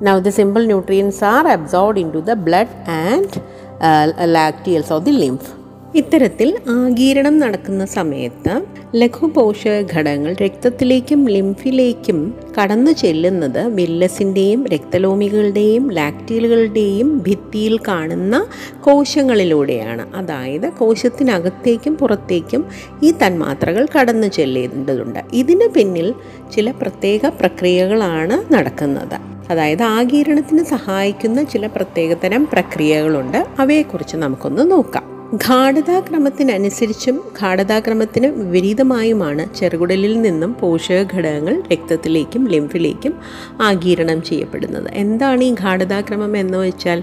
now 0.00 0.20
the 0.20 0.30
simple 0.30 0.66
nutrients 0.66 1.22
are 1.22 1.46
absorbed 1.46 1.98
into 1.98 2.20
the 2.20 2.36
blood 2.36 2.68
and 2.86 3.42
uh, 3.80 4.12
lacteals 4.26 4.90
or 4.90 5.00
the 5.00 5.12
lymph 5.12 5.52
ഇത്തരത്തിൽ 5.96 6.56
ആഗീരണം 6.68 7.38
നടക്കുന്ന 7.38 7.84
സമയത്ത് 7.84 8.62
ലഘുപോഷക 8.94 9.92
ഘടകങ്ങൾ 9.92 10.34
രക്തത്തിലേക്കും 10.34 11.28
ലിംഫിലേക്കും 11.28 12.34
കടന്നു 12.60 12.90
ചെല്ലുന്നത് 12.90 13.66
വില്ലസിന്റെയും 13.66 14.66
രക്തലോമികളുടെയും 14.66 15.92
ലാക്ടീലുകളുടെയും 15.92 17.18
ഭിത്തിയിൽ 17.18 17.78
കാണുന്ന 17.88 18.46
കോശങ്ങളിലൂടെയാണ്. 18.84 20.16
അതായത് 20.16 20.72
കോശത്തിനകത്തേക്കും 20.72 21.96
പുറത്തേക്കും 21.96 22.64
ഈ 23.02 23.10
തന്മാത്രകൾ 23.10 23.86
കടന്നു 23.98 24.26
ചെല്ലേണ്ടതുണ്ട്. 24.26 25.18
ഇതിന് 25.32 25.68
പിന്നിൽ 25.68 26.14
ചില 26.52 26.70
പ്രത്യേക 26.70 27.26
പ്രക്രിയകളാണ് 27.26 28.54
നടക്കുന്നത്. 28.54 29.18
അതായത് 29.50 29.82
ആഗീരണത്തിന് 29.82 30.64
സഹായിക്കുന്ന 30.64 31.42
ചില 31.42 31.66
പ്രത്യേകതരം 31.66 32.48
പ്രക്രിയകളുണ്ട്. 32.52 33.46
അവയെക്കുറിച്ച് 33.58 34.16
നമുക്കൊന്ന് 34.16 34.70
നോക്കാം. 34.70 35.15
ഘാടതാക്രമത്തിനനുസരിച്ചും 35.34 37.20
ഘാടതാക്രമത്തിന് 37.40 38.26
വിപരീതമായുമാണ് 38.26 39.54
ചെറുകുടലിൽ 39.54 40.22
നിന്നും 40.22 40.56
പോഷക 40.60 41.02
ഘടകങ്ങൾ 41.02 41.62
രക്തത്തിലേക്കും 41.72 42.48
ലിംഫിലേക്കും 42.48 43.14
ആഗീരണം 43.60 44.22
ചെയ്യപ്പെടുന്നത്. 44.22 44.90
എന്താണ് 44.94 45.44
ഈ 45.44 45.54
ഘാടതാക്രമം 45.54 46.36
എന്ന് 46.36 46.58
വെച്ചാൽ? 46.58 47.02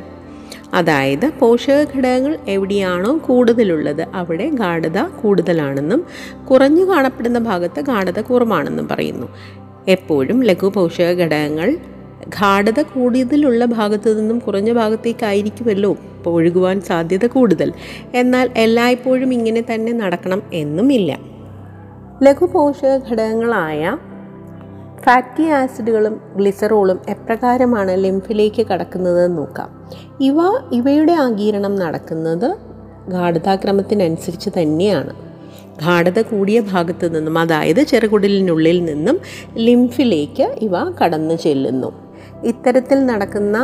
അതായത് 0.74 1.32
പോഷക 1.40 1.84
ഘടകങ്ങൾ 1.84 2.38
എവിടെയാണോ 2.48 3.18
കൂടുതലുള്ളത് 3.18 4.02
അവിടെ 4.14 4.50
ഗാഠത 4.50 5.02
കൂടുതലാണെന്നും 5.02 6.04
കുറഞ്ഞു 6.52 6.86
കാണപ്പെടുന്ന 6.86 7.40
ഭാഗത്ത് 7.40 7.82
ഗാഠത 7.82 8.22
കുറവാണെന്നും 8.22 8.88
പറയുന്നു. 8.88 9.28
എപ്പോഴും 9.88 10.44
ലഘു 10.44 10.68
പോഷക 10.68 11.04
ഘടകങ്ങൾ 11.04 11.78
ഗാഠത 12.28 12.82
കൂടിയതിലുള്ള 12.82 13.66
ഭാഗത്തു 13.66 14.10
നിന്നും 14.10 14.40
കുറഞ്ഞ 14.40 14.74
ഭാഗത്തേക്കായിരിക്കുമല്ലോ 14.74 15.98
ഒഴുകുവാൻ 16.26 16.82
സാധ്യത 16.82 17.26
കൂടുതൽ. 17.26 17.74
എന്നാൽ 18.16 18.50
എല്ലായ്പ്പോഴും 18.58 19.34
ഇങ്ങനെ 19.34 19.64
തന്നെ 19.74 19.92
നടക്കണം 19.92 20.42
എന്നുമില്ല. 20.54 21.20
ലഘുപോഷക 22.24 22.98
ഘടകങ്ങളായ 22.98 23.98
ഫാറ്റി 25.04 25.44
ആസിഡുകളും 25.44 26.22
ഗ്ലിസറോളും 26.36 27.00
എപ്രകാരമാണ് 27.10 27.96
ലിംഫിലേക്ക് 28.04 28.66
കടക്കുന്നതെന്ന് 28.66 29.38
നോക്കാം. 29.38 29.90
ഇവ 30.22 30.36
ഇവയുടെ 30.74 31.12
ആഗീരണം 31.12 31.76
നടക്കുന്നത് 31.76 32.58
ഗാഠതാക്രമത്തിനനുസരിച്ച് 33.10 34.50
തന്നെയാണ്. 34.62 35.14
ഗാഠത 35.86 36.22
കൂടിയ 36.22 36.60
ഭാഗത്തു 36.60 37.08
നിന്നും 37.08 37.38
അതായത് 37.38 37.84
ചെറുകുടലിനുള്ളിൽ 37.84 38.86
നിന്നും 38.86 39.20
ലിംഫിലേക്ക് 39.58 40.56
ഇവ 40.62 40.92
കടന്നു 40.92 41.36
ചെല്ലുന്നു. 41.36 42.03
ഇത്തരത്തിൽ 42.52 43.00
നടക്കുന്ന 43.06 43.58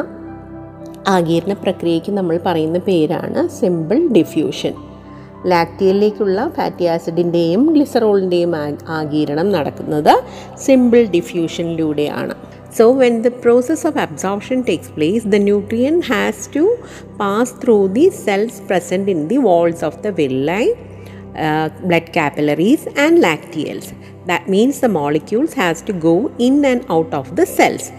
ആഗീരണ 1.08 1.54
പ്രക്രിയയ്ക്ക് 1.54 2.12
നമ്മൾ 2.12 2.36
പറയുന്ന 2.46 2.80
പേരാണ് 2.88 3.42
സിമ്പിൾ 3.60 4.00
ഡിഫ്യൂഷൻ. 4.18 4.74
ലാക്ടിയയിലേക്കുള്ള 5.52 6.40
ഫാറ്റി 6.56 6.86
ആസിഡിന്റെയും 6.94 7.62
ഗ്ലിസറോളിന്റെയും 7.74 8.54
ആഗീരണം 9.00 9.48
നടക്കുന്നത് 9.52 10.14
simple 10.66 11.02
ഡിഫ്യൂഷനിലൂടെയാണ്. 11.16 12.36
So 12.78 12.86
when 12.94 13.16
the 13.22 13.30
process 13.44 13.88
of 13.88 14.00
absorption 14.00 14.60
takes 14.68 14.92
place 14.96 15.28
the 15.28 15.40
nutrient 15.50 15.96
has 16.12 16.44
to 16.56 16.66
pass 17.22 17.54
through 17.64 17.78
the 17.98 18.06
cells 18.26 18.62
present 18.70 19.12
in 19.12 19.22
the 19.28 19.38
walls 19.48 19.84
of 19.86 20.00
the 20.04 20.12
villi 20.22 20.66
blood 21.90 22.12
capillaries 22.18 22.88
and 23.06 23.20
lacteals 23.24 23.90
that 24.28 24.46
means 24.56 24.82
the 24.86 24.90
molecules 25.00 25.58
has 25.60 25.84
to 25.90 25.96
go 26.08 26.16
in 26.40 26.56
and 26.68 26.86
out 27.00 27.16
of 27.16 27.34
the 27.34 27.46
cells 27.58 27.90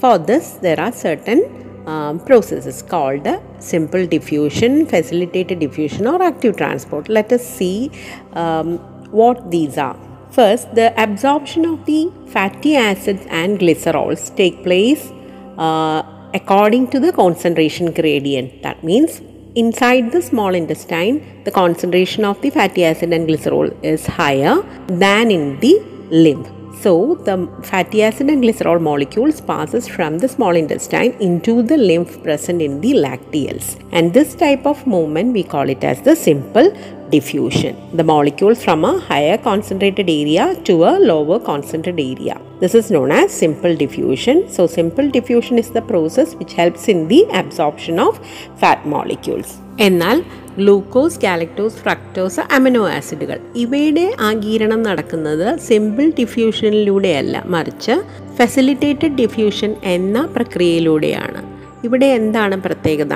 For 0.00 0.16
this, 0.16 0.52
there 0.62 0.80
are 0.80 0.92
certain 0.92 1.40
um, 1.86 2.20
processes 2.20 2.80
called 2.82 3.26
simple 3.58 4.06
diffusion, 4.06 4.86
facilitated 4.86 5.58
diffusion, 5.58 6.06
or 6.06 6.22
active 6.22 6.56
transport. 6.56 7.08
Let 7.08 7.32
us 7.32 7.46
see 7.46 7.90
um, 8.32 8.78
what 9.10 9.50
these 9.50 9.76
are. 9.76 9.98
First, 10.30 10.74
the 10.74 10.94
absorption 11.02 11.66
of 11.66 11.84
the 11.84 12.10
fatty 12.28 12.76
acids 12.76 13.26
and 13.28 13.58
glycerols 13.58 14.34
take 14.36 14.62
place 14.62 15.10
uh, 15.58 16.02
according 16.32 16.88
to 16.92 17.00
the 17.00 17.12
concentration 17.12 17.92
gradient. 17.92 18.62
That 18.62 18.82
means 18.82 19.20
inside 19.54 20.12
the 20.12 20.22
small 20.22 20.54
intestine, 20.54 21.42
the 21.44 21.50
concentration 21.50 22.24
of 22.24 22.40
the 22.40 22.50
fatty 22.50 22.84
acid 22.84 23.12
and 23.12 23.28
glycerol 23.28 23.76
is 23.84 24.06
higher 24.06 24.62
than 24.86 25.30
in 25.30 25.60
the 25.60 25.74
lymph. 26.10 26.59
So 26.81 27.15
the 27.27 27.35
fatty 27.63 28.03
acid 28.03 28.29
and 28.29 28.43
glycerol 28.43 28.79
molecules 28.81 29.41
passes 29.41 29.87
from 29.87 30.19
the 30.19 30.27
small 30.27 30.55
intestine 30.55 31.13
into 31.27 31.63
the 31.63 31.77
lymph 31.77 32.21
present 32.21 32.61
in 32.61 32.81
the 32.81 32.93
lacteals. 33.05 33.67
And 33.91 34.13
this 34.13 34.35
type 34.35 34.65
of 34.65 34.85
movement 34.85 35.33
we 35.33 35.43
call 35.43 35.69
it 35.69 35.83
as 35.83 36.01
the 36.01 36.15
simple 36.15 36.69
diffusion. 37.09 37.75
The 37.99 38.03
molecules 38.03 38.63
from 38.63 38.83
a 38.83 38.99
higher 38.99 39.37
concentrated 39.37 40.09
area 40.09 40.55
to 40.65 40.83
a 40.83 40.93
lower 41.11 41.39
concentrated 41.39 42.19
area. 42.19 42.39
This 42.59 42.75
is 42.75 42.91
known 42.91 43.11
as 43.11 43.31
simple 43.31 43.75
diffusion. 43.75 44.49
So 44.49 44.67
simple 44.67 45.09
diffusion 45.09 45.57
is 45.57 45.71
the 45.71 45.81
process 45.81 46.35
which 46.35 46.53
helps 46.53 46.87
in 46.87 47.07
the 47.07 47.25
absorption 47.41 47.99
of 47.99 48.19
fat 48.61 48.85
molecules. 48.85 49.51
എന്നാൽ 49.87 50.17
glucose 50.60 51.20
galactose 51.20 51.76
fructose 51.76 52.40
amino 52.52 52.88
ആസിഡുകൾ. 52.88 53.38
ഇവയുടെ 53.56 54.12
ആഗീരണം 54.20 54.82
നടക്കുന്നത് 54.82 55.58
simple 55.58 56.12
ഡിഫ്യൂഷനിലൂടെയല്ല 56.20 57.42
മറിച്ച് 57.46 57.94
facilitated 58.36 59.16
diffusion 59.20 59.76
എന്ന 59.84 60.28
പ്രക്രിയയിലൂടെയാണ്. 60.36 61.42
ഇവിടെ 61.84 62.06
എന്താണ് 62.06 62.56
പ്രത്യേകത? 62.62 63.14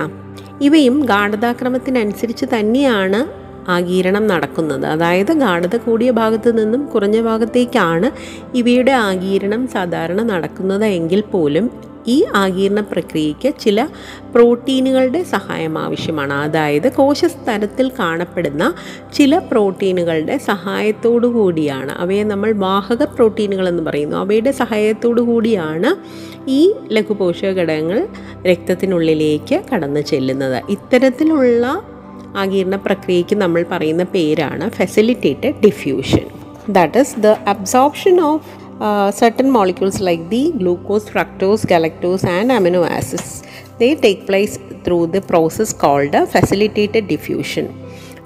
ഇവയും 0.61 1.01
ഗാഠതാക്രമത്തിനനുസരിച്ച് 1.01 2.47
തന്നെയാണ് 2.55 3.21
ആഗീരണം 3.71 4.27
നടക്കുന്നത്. 4.27 4.87
അതായത് 4.87 5.33
ഗാഠത 5.33 5.77
കൂടിയ 5.77 6.11
ഭാഗത്തു 6.11 6.51
നിന്നും 6.51 6.87
കുറഞ്ഞ 6.87 7.21
ഭാഗത്തേക്കാണ് 7.21 8.09
ഇവയുടെ 8.57 8.93
ആഗീരണം 8.93 9.69
സാധാരണ 9.69 10.23
നടക്കുന്നത് 10.23 10.85
എങ്കിൽ 10.85 11.21
പോലും 11.21 11.94
ഈ 12.07 12.25
ആകീർണ 12.35 12.81
പ്രക്രിയയ്ക്ക് 12.81 13.55
ചില 13.61 13.89
പ്രോട്ടീനുകളുടെ 14.35 15.23
സഹായം 15.23 15.79
ആവശ്യമാണ്. 15.79 16.33
അതായത് 16.33 16.93
കോശസ്തരത്തിൽ 16.93 17.91
കാണപ്പെടുന്ന 17.99 18.75
ചില 19.15 19.39
പ്രോട്ടീനുകളുടെ 19.39 20.39
സഹായത്തോടു 20.39 21.27
കൂടിയാണ്. 21.27 21.93
അവയെ 21.93 22.25
നമ്മൾ 22.25 22.53
വാഹക 22.53 23.03
പ്രോട്ടീനുകൾ 23.05 23.69
എന്ന് 23.69 23.83
പറയുന്നു. 23.83 24.17
അവയുടെ 24.17 24.51
സഹായത്തോടു 24.51 25.21
കൂടിയാണ് 25.21 25.97
ഈ 26.51 26.73
ലഘുപോഷക 26.93 27.51
ഘടകങ്ങൾ 27.51 28.09
രക്തത്തിനുള്ളിലേക്ക് 28.47 29.63
കടന്നു 29.75 30.01
ചെല്ലുന്നത്. 30.01 30.63
ഇത്തരത്തിലുള്ള 30.71 31.83
ആകീർണ 32.37 32.77
പ്രക്രിയയ്ക്ക് 32.77 33.37
നമ്മൾ 33.37 33.65
പറയുന്ന 33.71 34.05
പേരാണ് 34.05 34.71
facilitated 34.71 35.55
diffusion. 35.65 36.27
That 36.69 36.99
is 36.99 37.21
the 37.21 37.27
absorption 37.27 38.21
of 38.21 38.64
uh, 38.81 39.11
certain 39.11 39.51
molecules 39.51 40.01
like 40.01 40.29
the 40.31 40.53
glucose, 40.53 41.09
fructose, 41.09 41.65
galactose, 41.65 42.25
and 42.25 42.51
amino 42.51 42.89
acids. 42.89 43.43
They 43.79 43.95
take 43.95 44.27
place 44.27 44.59
through 44.85 45.09
the 45.09 45.21
process 45.21 45.73
called 45.73 46.15
a 46.15 46.27
facilitated 46.27 47.09
diffusion. 47.09 47.67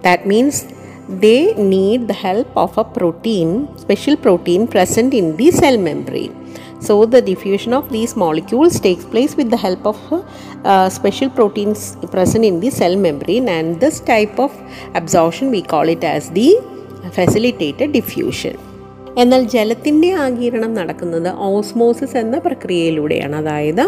That 0.02 0.26
means 0.26 0.67
they 1.09 1.55
need 1.55 2.07
the 2.07 2.14
help 2.14 2.55
of 2.57 2.76
a 2.76 2.85
protein, 2.85 3.69
special 3.78 4.17
protein 4.17 4.67
present 4.67 5.14
in 5.14 5.37
the 5.37 5.50
cell 5.50 5.78
membrane. 5.78 6.35
So, 6.81 7.07
the 7.07 7.21
diffusion 7.21 7.73
of 7.73 7.90
these 7.90 8.14
molecules 8.14 8.78
takes 8.78 9.05
place 9.05 9.35
with 9.35 9.50
the 9.50 9.57
help 9.57 9.85
of 9.85 9.99
uh, 10.64 10.88
special 10.88 11.28
proteins 11.28 11.97
present 12.11 12.45
in 12.45 12.61
the 12.61 12.71
cell 12.71 12.95
membrane, 12.95 13.49
and 13.49 13.81
this 13.81 13.99
type 13.99 14.38
of 14.38 14.55
absorption 14.95 15.50
we 15.50 15.62
call 15.62 15.88
it 15.88 16.05
as 16.05 16.31
the 16.31 16.57
facilitated 17.12 17.93
diffusion. 17.93 18.67
എന്നാൽ 19.18 19.42
ജലത്തിന്റെ 19.44 20.12
ആഗീരണം 20.25 20.75
നടക്കുന്നത് 20.75 21.28
osmosis 21.48 22.16
എന്ന 22.16 22.38
പ്രക്രിയയിലൂടെയാണ്. 22.38 23.37
അതായത് 23.37 23.84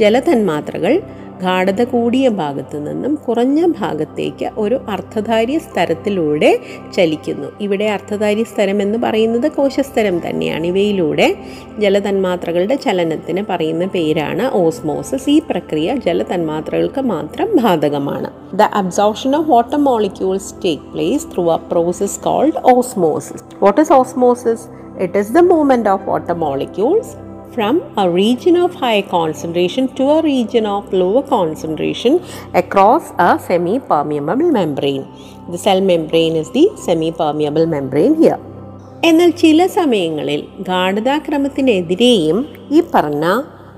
ജലതന്മാത്രകൾ 0.00 0.94
ഗാഠത 1.42 1.84
കൂടിയ 1.84 2.28
ഭാഗത്തു 2.28 2.76
നിന്നും 2.76 3.14
കുറഞ്ഞ 3.14 3.66
ഭാഗത്തേക്ക് 3.66 4.50
ഒരു 4.58 4.80
അർത്ഥധാര്യ 4.88 5.58
സ്ഥലത്തിലൂടെ 5.58 6.58
ചലിക്കുന്നു. 6.96 7.48
ഇവിടെ 7.60 7.84
അർത്ഥധാര്യ 7.84 8.42
സ്ഥലം 8.42 8.82
എന്ന് 8.82 8.98
പറയുന്നത് 8.98 9.50
കോശസ്ഥലം 9.50 10.28
തന്നെയാണ്. 10.28 10.66
ഇവയിലൂടെ 10.66 11.36
ജലതന്മാത്രകളുടെ 11.78 12.74
ചലനത്തിന് 12.74 13.44
പറയുന്ന 13.48 13.86
പേരാണ് 13.86 14.50
ഓസ്മോസിസ്. 14.52 15.30
ഈ 15.30 15.38
പ്രക്രിയ 15.50 15.96
ജലതന്മാത്രകൾക്ക് 15.96 17.00
മാത്രം 17.00 17.56
ബാധകമാണ്. 17.64 18.30
The 18.56 18.62
absorption 18.62 19.36
of 19.36 19.50
water 19.50 19.76
molecules 19.76 20.54
take 20.64 20.82
place 20.82 21.26
through 21.26 21.52
a 21.52 21.56
process 21.56 22.20
called 22.20 22.76
osmosis. 22.76 23.44
What 23.62 23.80
is 23.80 23.92
osmosis? 23.92 24.68
It 24.98 25.18
is 25.18 25.32
the 25.32 25.38
movement 25.38 25.88
of 25.88 26.08
water 26.08 26.34
molecules 26.34 27.23
from 27.54 27.74
a 27.96 28.06
region 28.10 28.56
of 28.56 28.74
high 28.74 29.02
concentration 29.02 29.84
to 29.88 30.04
a 30.10 30.22
region 30.22 30.66
of 30.66 30.92
lower 30.92 31.22
concentration 31.24 32.12
across 32.54 33.12
a 33.18 33.38
semi 33.38 33.78
permeable 33.90 34.50
membrane. 34.50 35.04
The 35.50 35.58
cell 35.58 35.80
membrane 35.82 36.36
is 36.36 36.50
the 36.50 36.64
semi 36.76 37.10
permeable 37.12 37.66
membrane 37.66 38.16
here. 38.16 38.40
എന്നാൽ 39.04 39.30
ചില 39.30 39.66
സമയങ്ങളിൽ 39.66 40.42
ഗാഠതാക്രമത്തിനെതിരെയും 40.68 42.38
ഈ 42.70 42.78
പറഞ്ഞ 42.94 43.24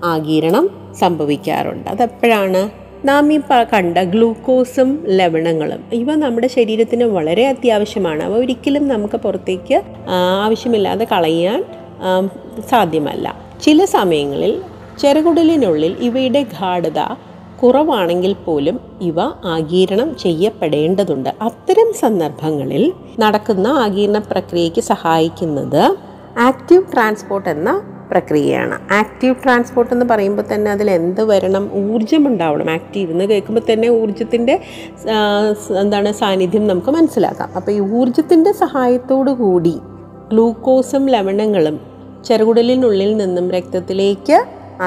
ആകിരണം 0.04 0.66
സംഭവിക്കാറുണ്ട് 0.94 1.88
അതെപ്പോഴാണ് 1.90 2.60
നാം 3.08 3.32
ഈ 3.32 3.38
കണ്ട 3.72 3.98
ഗ്ലൂക്കോസും 4.04 4.90
ലവണങ്ങളും 5.18 5.80
ഇവ 5.92 6.14
നമ്മുടെ 6.14 6.48
ശരീരത്തിന് 6.48 7.04
വളരെ 7.16 7.46
അത്യാവശ്യമാണ് 7.46 8.22
അവ 8.22 8.36
ഒരിക്കലും 8.36 8.86
നമുക്ക് 8.88 9.16
പുറത്തേക്ക് 9.16 9.78
ആവശ്യമില്ലാതെ 10.44 11.06
കളയാൻ 11.14 11.62
സാധ്യമല്ല 12.68 13.45
ചില 13.62 13.84
സമയങ്ങളിൽ 13.84 14.62
ചെറുകുടലിനുള്ളിൽ 15.00 15.96
ഇവയുടെ 16.00 16.42
ഗാഠത 16.42 17.00
കുറവാണെങ്കിൽ 17.62 18.32
പോലും 18.32 18.80
ഇവ 19.00 19.20
ആഗീരണം 19.44 20.16
ചെയ്യപ്പെടേണ്ടതുണ്ട്. 20.16 21.30
അത്തരം 21.42 21.92
സന്ദർഭങ്ങളിൽ 21.92 22.92
നടക്കുന്ന 23.18 23.66
ആഗീരണ 23.66 24.18
പ്രക്രിയയ്ക്ക് 24.18 24.80
സഹായിക്കുന്നത് 24.80 25.96
ആക്റ്റീവ് 26.38 26.82
ട്രാൻസ്പോർട്ട് 26.94 27.48
എന്ന 27.48 27.82
പ്രക്രിയയാണ്. 28.10 28.92
ആക്റ്റീവ് 28.92 29.34
ട്രാൻസ്പോർട്ട് 29.44 29.92
എന്ന് 29.94 30.06
പറയുമ്പോൾ 30.06 30.42
തന്നെ 30.54 30.70
അതിൽ 30.70 30.90
എന്ത് 30.90 31.24
വരണം? 31.24 31.70
ഊർജം 31.74 32.26
ഉണ്ടാവണം. 32.26 32.70
ആക്റ്റീവ് 32.70 33.10
എന്ന് 33.10 33.24
കേൾക്കുമ്പോൾ 33.24 33.72
തന്നെ 33.72 33.88
ഊർജത്തിന്റെ 33.88 34.60
എന്താണ് 35.80 36.12
സാന്നിധ്യം 36.12 36.66
നമുക്ക് 36.66 36.90
മനസ്സിലാക്കാം. 36.90 37.50
അപ്പോൾ 37.56 37.72
ഈ 37.72 37.80
ഊർജത്തിന്റെ 37.80 38.52
സഹായത്തോടു 38.52 39.30
കൂടി 39.30 39.74
ഗ്ലൂക്കോസും 40.32 41.06
ലവണങ്ങളും 41.06 41.95
ചെറുകുടലിനുള്ളിൽ 42.26 43.12
നിന്നും 43.22 43.46
രക്തത്തിലേക്ക് 43.56 44.38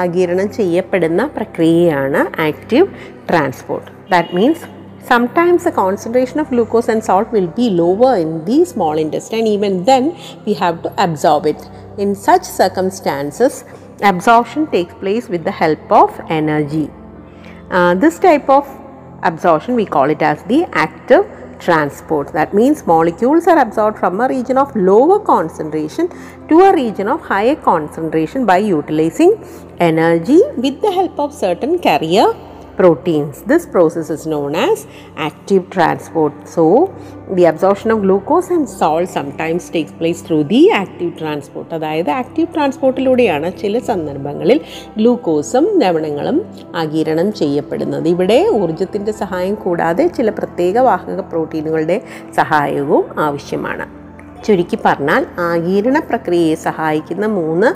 ആഗിരണം 0.02 0.48
ചെയ്യപ്പെടുന്ന 0.58 1.22
പ്രക്രിയയാണ് 1.36 2.20
active 2.48 2.88
transport 3.30 3.90
that 4.12 4.36
means 4.40 4.66
sometimes 5.10 5.64
the 5.64 5.72
concentration 5.72 6.38
of 6.38 6.48
glucose 6.48 6.88
and 6.92 7.02
salt 7.06 7.28
will 7.32 7.46
be 7.58 7.66
lower 7.70 8.10
in 8.16 8.44
the 8.44 8.58
small 8.64 8.98
intestine 8.98 9.46
even 9.46 9.84
then 9.84 10.04
we 10.46 10.52
have 10.54 10.76
to 10.82 10.90
absorb 11.04 11.46
it 11.46 11.60
in 11.98 12.14
such 12.26 12.44
circumstances 12.60 13.54
absorption 14.02 14.66
takes 14.74 14.94
place 14.94 15.28
with 15.28 15.42
the 15.44 15.54
help 15.62 15.92
of 16.02 16.10
energy 16.28 16.86
uh, 17.70 17.92
this 17.94 18.18
type 18.18 18.48
of 18.58 18.66
absorption 19.22 19.74
we 19.74 19.86
call 19.96 20.10
it 20.10 20.22
as 20.22 20.42
the 20.44 20.60
active 20.86 21.24
transport. 21.60 22.32
That 22.32 22.52
means 22.54 22.86
molecules 22.86 23.46
are 23.46 23.58
absorbed 23.58 23.98
from 23.98 24.20
a 24.20 24.28
region 24.28 24.58
of 24.58 24.74
lower 24.74 25.18
concentration 25.20 26.08
to 26.48 26.60
a 26.60 26.74
region 26.74 27.08
of 27.08 27.20
higher 27.20 27.56
concentration 27.56 28.46
by 28.46 28.58
utilizing 28.58 29.42
energy 29.78 30.40
with 30.56 30.80
the 30.80 30.92
help 30.92 31.18
of 31.18 31.32
certain 31.32 31.78
carrier 31.78 32.26
proteins. 32.80 33.42
This 33.42 33.66
process 33.66 34.08
is 34.10 34.26
known 34.26 34.54
as 34.54 34.86
active 35.18 35.68
transport. 35.70 36.32
So, 36.46 36.64
the 37.30 37.44
absorption 37.44 37.90
of 37.90 38.02
glucose 38.02 38.50
and 38.50 38.68
salt 38.68 39.08
sometimes 39.08 39.68
takes 39.70 39.92
place 39.92 40.22
through 40.22 40.44
the 40.44 40.62
active 40.82 41.12
transport. 41.18 41.66
അതായത് 41.72 42.10
active 42.10 42.48
ട്രാൻസ്പോർട്ടിലൂടെയാണ് 42.54 43.50
ചില 43.56 43.78
സന്ദർഭങ്ങളിൽ 43.90 44.60
ഗ്ലൂക്കോസും 44.96 45.66
ലവണങ്ങളും 45.78 46.38
ആഗിരണം 46.76 47.32
ചെയ്യപ്പെടുന്നത് 47.32 48.08
ഇവിടെ 48.08 48.40
ഊർജത്തിന്റെ 48.60 49.12
സഹായം 49.12 49.54
കൂടാതെ 49.54 50.06
ചില 50.18 50.30
പ്രത്യേക 50.30 50.78
വാഹക 50.90 51.20
പ്രോട്ടീനുകളുടെ 51.32 51.98
സഹായവും 52.40 53.04
ആവശ്യമാണ് 53.20 53.86
ചുരുക്കി 54.44 54.78
പറഞ്ഞാൽ 54.84 55.26
ആഗീരണ 55.38 55.98
പ്രക്രിയയെ 55.98 56.54
സഹായിക്കുന്ന 56.54 57.26
മൂന്ന് 57.26 57.68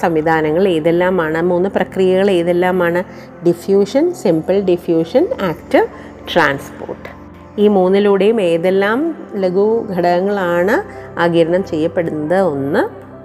സംവിധാനങ്ങൾ 0.00 0.68
ഏതെല്ലാമാണ്? 0.68 1.42
മൂന്ന് 1.42 1.68
പ്രക്രിയകൾ 1.68 2.30
ഏതെല്ലാമാണ്? 2.30 3.04
Diffusion 3.46 4.14
simple 4.14 4.60
diffusion 4.60 5.28
active 5.42 5.86
transport. 6.34 7.08
ഈ 7.60 7.68
മൂന്നിലൂടെയും 7.68 8.40
ഏതെല്ലാം 8.40 9.16
ലഘു 9.34 9.86
ഘടകങ്ങളാണ് 9.90 10.76
ആഗീരണം 11.20 11.64
ചെയ്യപ്പെടുന്നത് 11.64 12.38
ഒന്ന് 12.40 12.82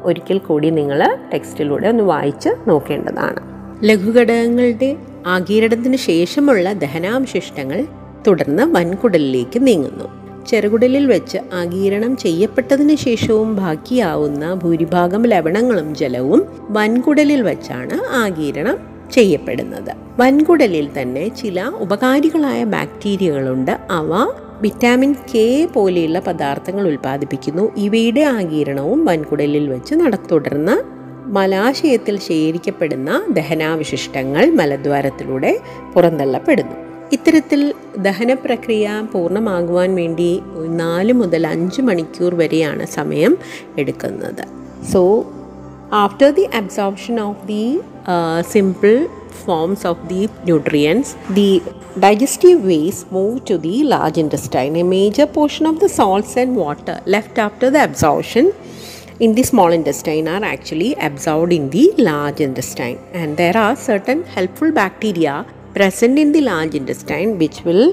ഒരിക്കൽ 0.08 0.38
കൂടി 0.38 0.70
നിങ്ങൾ 0.70 1.18
ടെക്സ്റ്റിലൂടെ 1.34 1.88
ഒന്ന് 1.88 2.04
വായിച്ച് 2.04 2.50
നോക്കേണ്ടതാണ്. 2.68 3.40
ലഘുഘടകങ്ങളുടെ 3.84 4.96
ആഗീരണത്തിന് 5.28 5.96
ശേഷമുള്ള 5.96 6.74
ദഹനാവശിഷ്ടങ്ങൾ 6.74 7.86
തുടർന്ന് 8.28 8.64
വൻകുടലിലേക്ക് 8.64 9.68
നീങ്ങുന്നു. 9.68 10.19
ചെറുകുടലിൽ 10.48 11.06
വെച്ച് 11.06 11.38
ആഗീരണം 11.54 12.18
ചെയ്യപ്പെട്ടതിന് 12.18 12.96
ശേഷവും 12.96 13.56
ബാക്കിയാവുന്ന 13.56 14.54
ഭൂരിഭാഗം 14.54 15.24
ലവണങ്ങളും 15.24 15.96
ജലവും 15.96 16.46
വൻകുടലിൽ 16.70 17.42
വെച്ചാണ് 17.42 18.16
ആഗീരണം 18.16 18.78
ചെയ്യപ്പെടുന്നത്. 19.14 19.96
വൻകുടലിൽ 20.20 21.02
തന്നെ 21.02 21.28
ചില 21.28 21.64
ഉപകാരികളായ 21.64 22.64
ബാക്ടീരിയകളുണ്ട്. 22.64 23.80
അവ 23.92 24.32
വിറ്റാമിൻ 24.62 25.16
കെ 25.36 25.68
പോലെയുള്ള 25.74 26.20
പദാർത്ഥങ്ങൾ 26.20 26.88
ഉൽപ്പാദിപ്പിക്കുന്നു. 26.88 27.72
ഇവയുടെ 27.78 28.22
ആഗീരണവും 28.22 29.06
വൻകുടലിൽ 29.06 29.70
വെച്ച് 29.70 29.96
നടത്തുടർന്ന് 29.96 31.00
മലാശയത്തിൽ 31.30 32.20
ശേഖരിക്കപ്പെടുന്ന 32.20 33.24
ദഹനാവശിഷ്ടങ്ങൾ 33.30 34.52
മലദ്വാരത്തിലൂടെ 34.52 35.60
പുറന്തള്ളപ്പെടുന്നു. 35.94 36.89
ഇത്തരത്തിൽ 37.12 37.62
ദഹനപ്രക്രിയ 37.98 38.88
പൂർണമാകുവാൻ 39.14 39.96
വേണ്ടി 39.96 40.32
നാല് 40.82 41.14
മുതൽ 41.14 41.48
അഞ്ച് 41.48 41.82
മണിക്കൂർ 41.82 42.36
വരെയാണ് 42.36 42.86
സമയം 42.88 43.34
എടുക്കുന്നത്. 43.78 44.44
So 44.94 45.02
after 45.94 46.30
the 46.30 46.46
absorption 46.54 47.20
of 47.20 47.48
the 47.48 47.64
simple 48.52 48.96
forms 49.46 49.88
of 49.88 50.06
the 50.10 50.22
nutrients 50.46 51.12
the 51.34 51.50
digestive 52.00 52.60
vase 52.68 53.02
move 53.14 53.36
to 53.50 53.56
the 53.68 53.76
large 53.88 54.20
intestine 54.20 54.78
a 54.78 54.86
major 54.96 55.28
portion 55.38 55.68
of 55.68 55.80
the 55.80 55.92
salts 55.94 56.40
and 56.40 56.56
water 56.60 56.98
left 57.08 57.42
after 57.42 57.70
the 57.70 57.80
absorption 57.80 58.48
in 59.22 59.32
the 59.34 59.42
small 59.42 59.72
intestine 59.74 60.30
are 60.30 60.44
actually 60.46 60.92
absorbed 61.02 61.54
in 61.54 61.66
the 61.70 61.86
large 62.00 62.44
intestine 62.44 62.98
and 63.16 63.34
there 63.38 63.58
are 63.68 63.74
certain 63.88 64.20
helpful 64.36 64.70
bacteria 64.72 65.32
present 65.75 66.19
in 66.19 66.33
the 66.33 66.41
large 66.41 66.75
intestine 66.75 67.39
which 67.39 67.63
will 67.63 67.85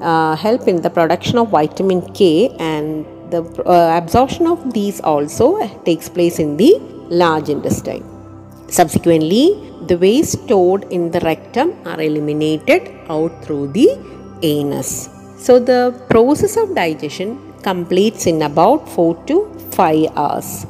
uh, 0.00 0.36
help 0.36 0.68
in 0.68 0.80
the 0.82 0.90
production 0.90 1.38
of 1.38 1.48
vitamin 1.50 2.00
K 2.12 2.50
and 2.58 3.04
the 3.30 3.42
uh, 3.66 3.96
absorption 3.96 4.46
of 4.46 4.72
these 4.72 5.00
also 5.00 5.66
takes 5.84 6.08
place 6.08 6.38
in 6.38 6.56
the 6.56 6.80
large 7.08 7.48
intestine. 7.48 8.04
Subsequently, 8.68 9.44
the 9.86 9.96
waste 9.96 10.42
stored 10.44 10.84
in 10.92 11.10
the 11.10 11.20
rectum 11.20 11.74
are 11.86 12.00
eliminated 12.00 12.90
out 13.08 13.44
through 13.44 13.68
the 13.72 13.88
anus. 14.42 15.08
So, 15.38 15.58
the 15.58 16.04
process 16.08 16.56
of 16.56 16.74
digestion 16.74 17.52
completes 17.62 18.26
in 18.26 18.42
about 18.42 18.88
4 18.88 19.24
to 19.26 19.36
5 19.70 20.16
hours. 20.16 20.66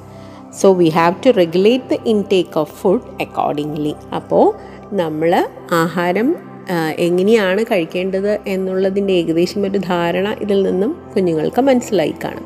So, 0.53 0.73
we 0.73 0.91
have 0.91 1.21
to 1.21 1.33
regulate 1.33 1.89
the 1.89 2.03
intake 2.05 2.57
of 2.57 2.71
food 2.71 3.03
accordingly. 3.21 3.95
അപ്പോൾ 4.19 4.47
നമ്മൾ 4.93 5.33
ആഹാരം 5.71 6.29
ആ, 6.37 6.54
എങ്ങനെയാണ് 7.00 7.64
കഴിക്കേണ്ടത് 7.64 8.40
എന്നുള്ളതിന്റെ 8.48 9.14
ഏകദേശം 9.14 9.64
ഒരു 9.64 9.78
ധാരണ 9.78 10.36
ഇതിൽ 10.42 10.64
നിന്നും 10.64 10.98
കുഞ്ഞുങ്ങൾക്ക് 11.16 11.62
മനസ്സിലായി 11.62 12.16
കാണും. 12.24 12.46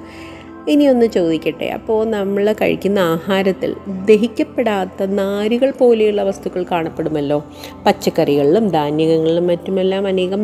ഇനിയൊന്ന് 0.69 1.05
ചോദിക്കട്ടെ 1.05 1.65
അപ്പോൾ 1.65 2.05
നമ്മൾ 2.09 2.53
കഴിക്കുന്ന 2.53 2.99
ആഹാരത്തിൽ 2.99 3.75
ദഹിക്കപ്പെടാത്ത 4.05 5.05
നാരുകൾ 5.05 5.71
പോലെയുള്ള 5.71 6.23
വസ്തുക്കൾ 6.23 6.65
കാണപ്പെടുമല്ലോ. 6.71 7.45
പച്ചക്കറികളിലും 7.85 8.69
ധാന്യങ്ങളിലും 8.69 9.47
മറ്റുമെല്ലാം 9.47 10.07
അനേകം 10.07 10.43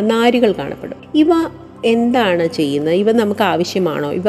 നാരുകൾ 0.00 0.52
കാണപ്പെടും. 0.52 0.96
ഇവ 1.14 1.28
എന്താണ് 1.86 2.46
ചെയ്യുന്നത്? 2.48 2.94
ഇവ 2.94 3.12
നമുക്ക് 3.12 3.42
ആവശ്യമാണോ? 3.42 4.12
ഇവ 4.12 4.24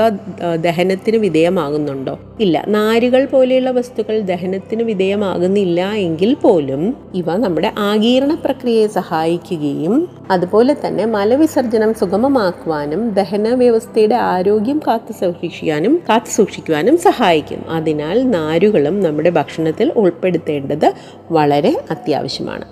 ദഹനത്തിന് 0.56 1.18
വിധേയമാകുന്നുണ്ടോ? 1.18 2.20
ഇല്ല. 2.40 2.66
നാരുകൾ 2.68 3.26
പോലെയുള്ള 3.26 3.72
വസ്തുക്കൾ 3.72 4.20
ദഹനത്തിന് 4.22 4.84
വിധേയമാകുന്നില്ല 4.84 5.92
എങ്കിൽ 5.94 6.34
പോലും 6.34 6.98
ഇവ 7.16 7.36
നമ്മുടെ 7.38 7.72
ആഗീരണ 7.78 8.34
പ്രക്രിയയെ 8.46 8.88
സഹായിക്കുകയും 8.88 10.10
അതുപോലെ 10.32 10.76
തന്നെ 10.86 11.06
മലവിസർജനം 11.06 11.94
സുഗമമാക്കുവാനും 11.94 13.10
ദഹന 13.10 13.54
വ്യവസ്ഥയുടെ 13.54 14.16
ആരോഗ്യം 14.16 14.82
കാത്തു 14.88 15.12
സൂക്ഷിക്കാനും 15.12 16.02
കാത്തു 16.10 16.32
സൂക്ഷിക്കുവാനും 16.38 16.98
സഹായിക്കും. 16.98 17.70
അതിനാൽ 17.70 18.30
നാരുകളും 18.32 19.02
നമ്മുടെ 19.02 19.30
ഭക്ഷണത്തിൽ 19.30 19.92
ഉൾപ്പെടുത്തേണ്ടത് 19.96 20.94
വളരെ 21.32 21.74
അത്യാവശ്യമാണ്. 21.92 22.66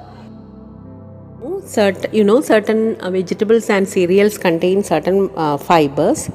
Certain 1.66 2.14
you 2.14 2.24
know 2.24 2.42
certain 2.42 2.96
uh, 3.02 3.10
vegetables 3.10 3.70
and 3.70 3.88
cereals 3.88 4.38
contain 4.38 4.84
certain 4.84 5.30
uh, 5.36 5.58
fibers 5.58 6.30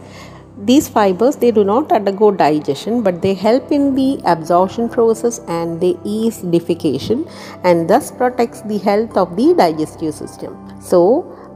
these 0.58 0.88
fibers 0.88 1.36
they 1.36 1.50
do 1.50 1.64
not 1.64 1.90
undergo 1.92 2.30
digestion 2.30 3.02
but 3.02 3.22
they 3.22 3.34
help 3.34 3.72
in 3.72 3.94
the 3.94 4.20
absorption 4.24 4.88
process 4.88 5.40
and 5.48 5.80
they 5.80 5.96
ease 6.04 6.38
defecation 6.54 7.30
and 7.64 7.88
thus 7.88 8.10
protects 8.10 8.60
the 8.62 8.78
health 8.78 9.16
of 9.16 9.36
the 9.36 9.54
digestive 9.54 10.14
system 10.14 10.52
so 10.80 11.00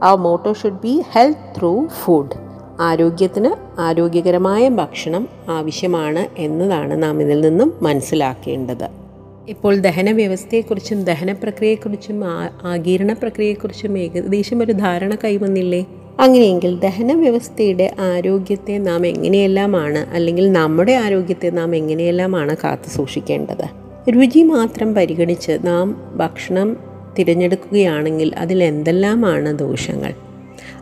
our 0.01 0.17
motto 0.17 0.53
should 0.53 0.81
be 0.81 1.01
health 1.01 1.37
through 1.55 1.89
food 1.89 2.35
ആരോഗ്യത്തിന് 2.79 3.51
ആരോഗ്യകരമായ 3.79 4.69
ഭക്ഷണം 4.69 5.27
ആവശ്യമാണ് 5.49 6.27
എന്നതാണ് 6.37 7.03
നാം 7.03 7.21
ഇതിൽ 7.21 7.41
നിന്നും 7.41 7.73
മനസ്സിലാക്കേണ്ടത് 7.81 9.04
ഇപ്പോൾ 9.49 9.75
ദഹന 9.75 10.11
വ്യവസ്ഥയെക്കുറിച്ചും 10.11 11.03
ദഹന 11.03 11.31
പ്രക്രിയയെക്കുറിച്ചും 11.31 12.25
ആഗിരണ 12.63 13.13
പ്രക്രിയയെക്കുറിച്ചും 13.13 13.97
ഏകദേശം 13.97 14.63
ഒരു 14.63 14.71
ധാരണ 14.71 15.15
കൈവന്നില്ലേ? 15.15 15.85
അങ്ങനെയെങ്കിൽ 16.19 16.79
ദഹന 16.79 17.13
വ്യവസ്ഥയുടെ 17.13 17.95
ആരോഗ്യത്തെ 17.99 18.77
നാം 18.77 19.07
എങ്ങനെയെല്ലാമാണ് 19.07 19.97
അല്ലെങ്കിൽ 19.97 20.51
നമ്മുടെ 20.51 20.91
ആരോഗ്യത്തെ 20.91 21.49
നാം 21.49 21.75
എങ്ങനെയെല്ലാമാണ് 21.75 22.55
കാത്തു 22.63 22.89
സൂക്ഷിക്കേണ്ടത്? 22.89 23.65
രുചി 24.09 24.43
മാത്രം 24.43 24.93
പരിഗണിച്ച് 24.93 25.57
നാം 25.63 26.13
ഭക്ഷണം 26.15 26.77
തിരഞ്ഞെടുക്കുകയാണെങ്കിൽ 27.19 28.35
അതിൽ 28.35 28.63
എന്തെല്ലാമാണ് 28.63 29.59
ദോഷങ്ങൾ? 29.59 30.13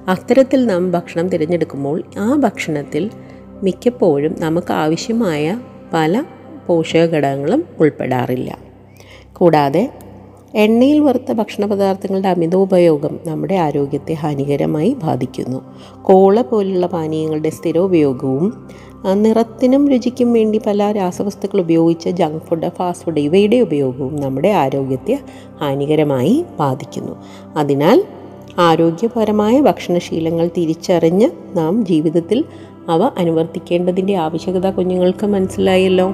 അത്തരത്തിൽ 0.07 0.65
നാം 0.65 0.91
ഭക്ഷണം 0.91 1.29
തിരഞ്ഞെടുക്കുമ്പോൾ 1.29 2.03
ആ 2.17 2.35
ഭക്ഷണത്തിൽ 2.35 3.09
മിക്കപ്പോഴും 3.63 4.35
നമുക്ക് 4.39 4.73
ആവശ്യമായ 4.73 5.59
പല 5.93 6.23
പോഷക 6.67 7.05
ഘടകങ്ങളും 7.05 7.63
ഉൾപ്പെടാറില്ല. 7.79 8.57
കൂടാതെ 9.33 9.89
എണ്ണയിൽ 10.55 10.99
വറുത്ത 10.99 11.31
ഭക്ഷണ 11.31 11.65
പദാർത്ഥങ്ങളുടെ 11.65 12.27
അമിതോപയോഗം 12.27 13.19
നമ്മുടെ 13.27 13.55
ആരോഗ്യത്തെ 13.55 14.13
ഹാനികരമായി 14.13 14.95
ബാധിക്കുന്നു. 15.03 15.59
കോള 16.01 16.41
പോലുള്ള 16.41 16.87
പാനീയങ്ങളുടെ 16.87 17.49
സ്ഥിര 17.49 17.77
ഉപയോഗവും 17.77 18.67
നിറത്തിനും 19.13 19.89
രുചിക്കും 19.89 20.33
വേണ്ടി 20.33 20.61
പല 20.67 20.91
രാസവസ്തുക്കൾ 20.91 21.61
ഉപയോഗിച്ച 21.61 22.09
ജങ്ക് 22.09 22.43
ഫുഡ് 22.43 22.69
ഫാസ്റ്റ് 22.69 23.05
ഫുഡ് 23.05 23.19
ഇവയുടെ 23.19 23.55
ഉപയോഗവും 23.55 24.15
നമ്മുടെ 24.15 24.47
ആരോഗ്യത്തെ 24.47 25.19
ഹാനികരമായി 25.61 26.45
ബാധിക്കുന്നു. 26.59 27.15
അതിനാൽ 27.55 28.03
ആരോഗ്യപരമായ 28.59 29.61
ഭക്ഷണശീലങ്ങൾ 29.61 30.49
തിരിച്ചറിഞ്ഞ് 30.57 31.29
നാം 31.57 31.85
ജീവിതത്തിൽ 31.85 32.43
അവ 32.89 33.03
അനുവർത്തിക്കേണ്ടതിന്റെ 33.17 34.15
ആവശ്യകത 34.15 34.69
കുഞ്ഞുങ്ങൾക്ക് 34.69 35.25
മനസ്സിലായല്ലോ? 35.25 36.13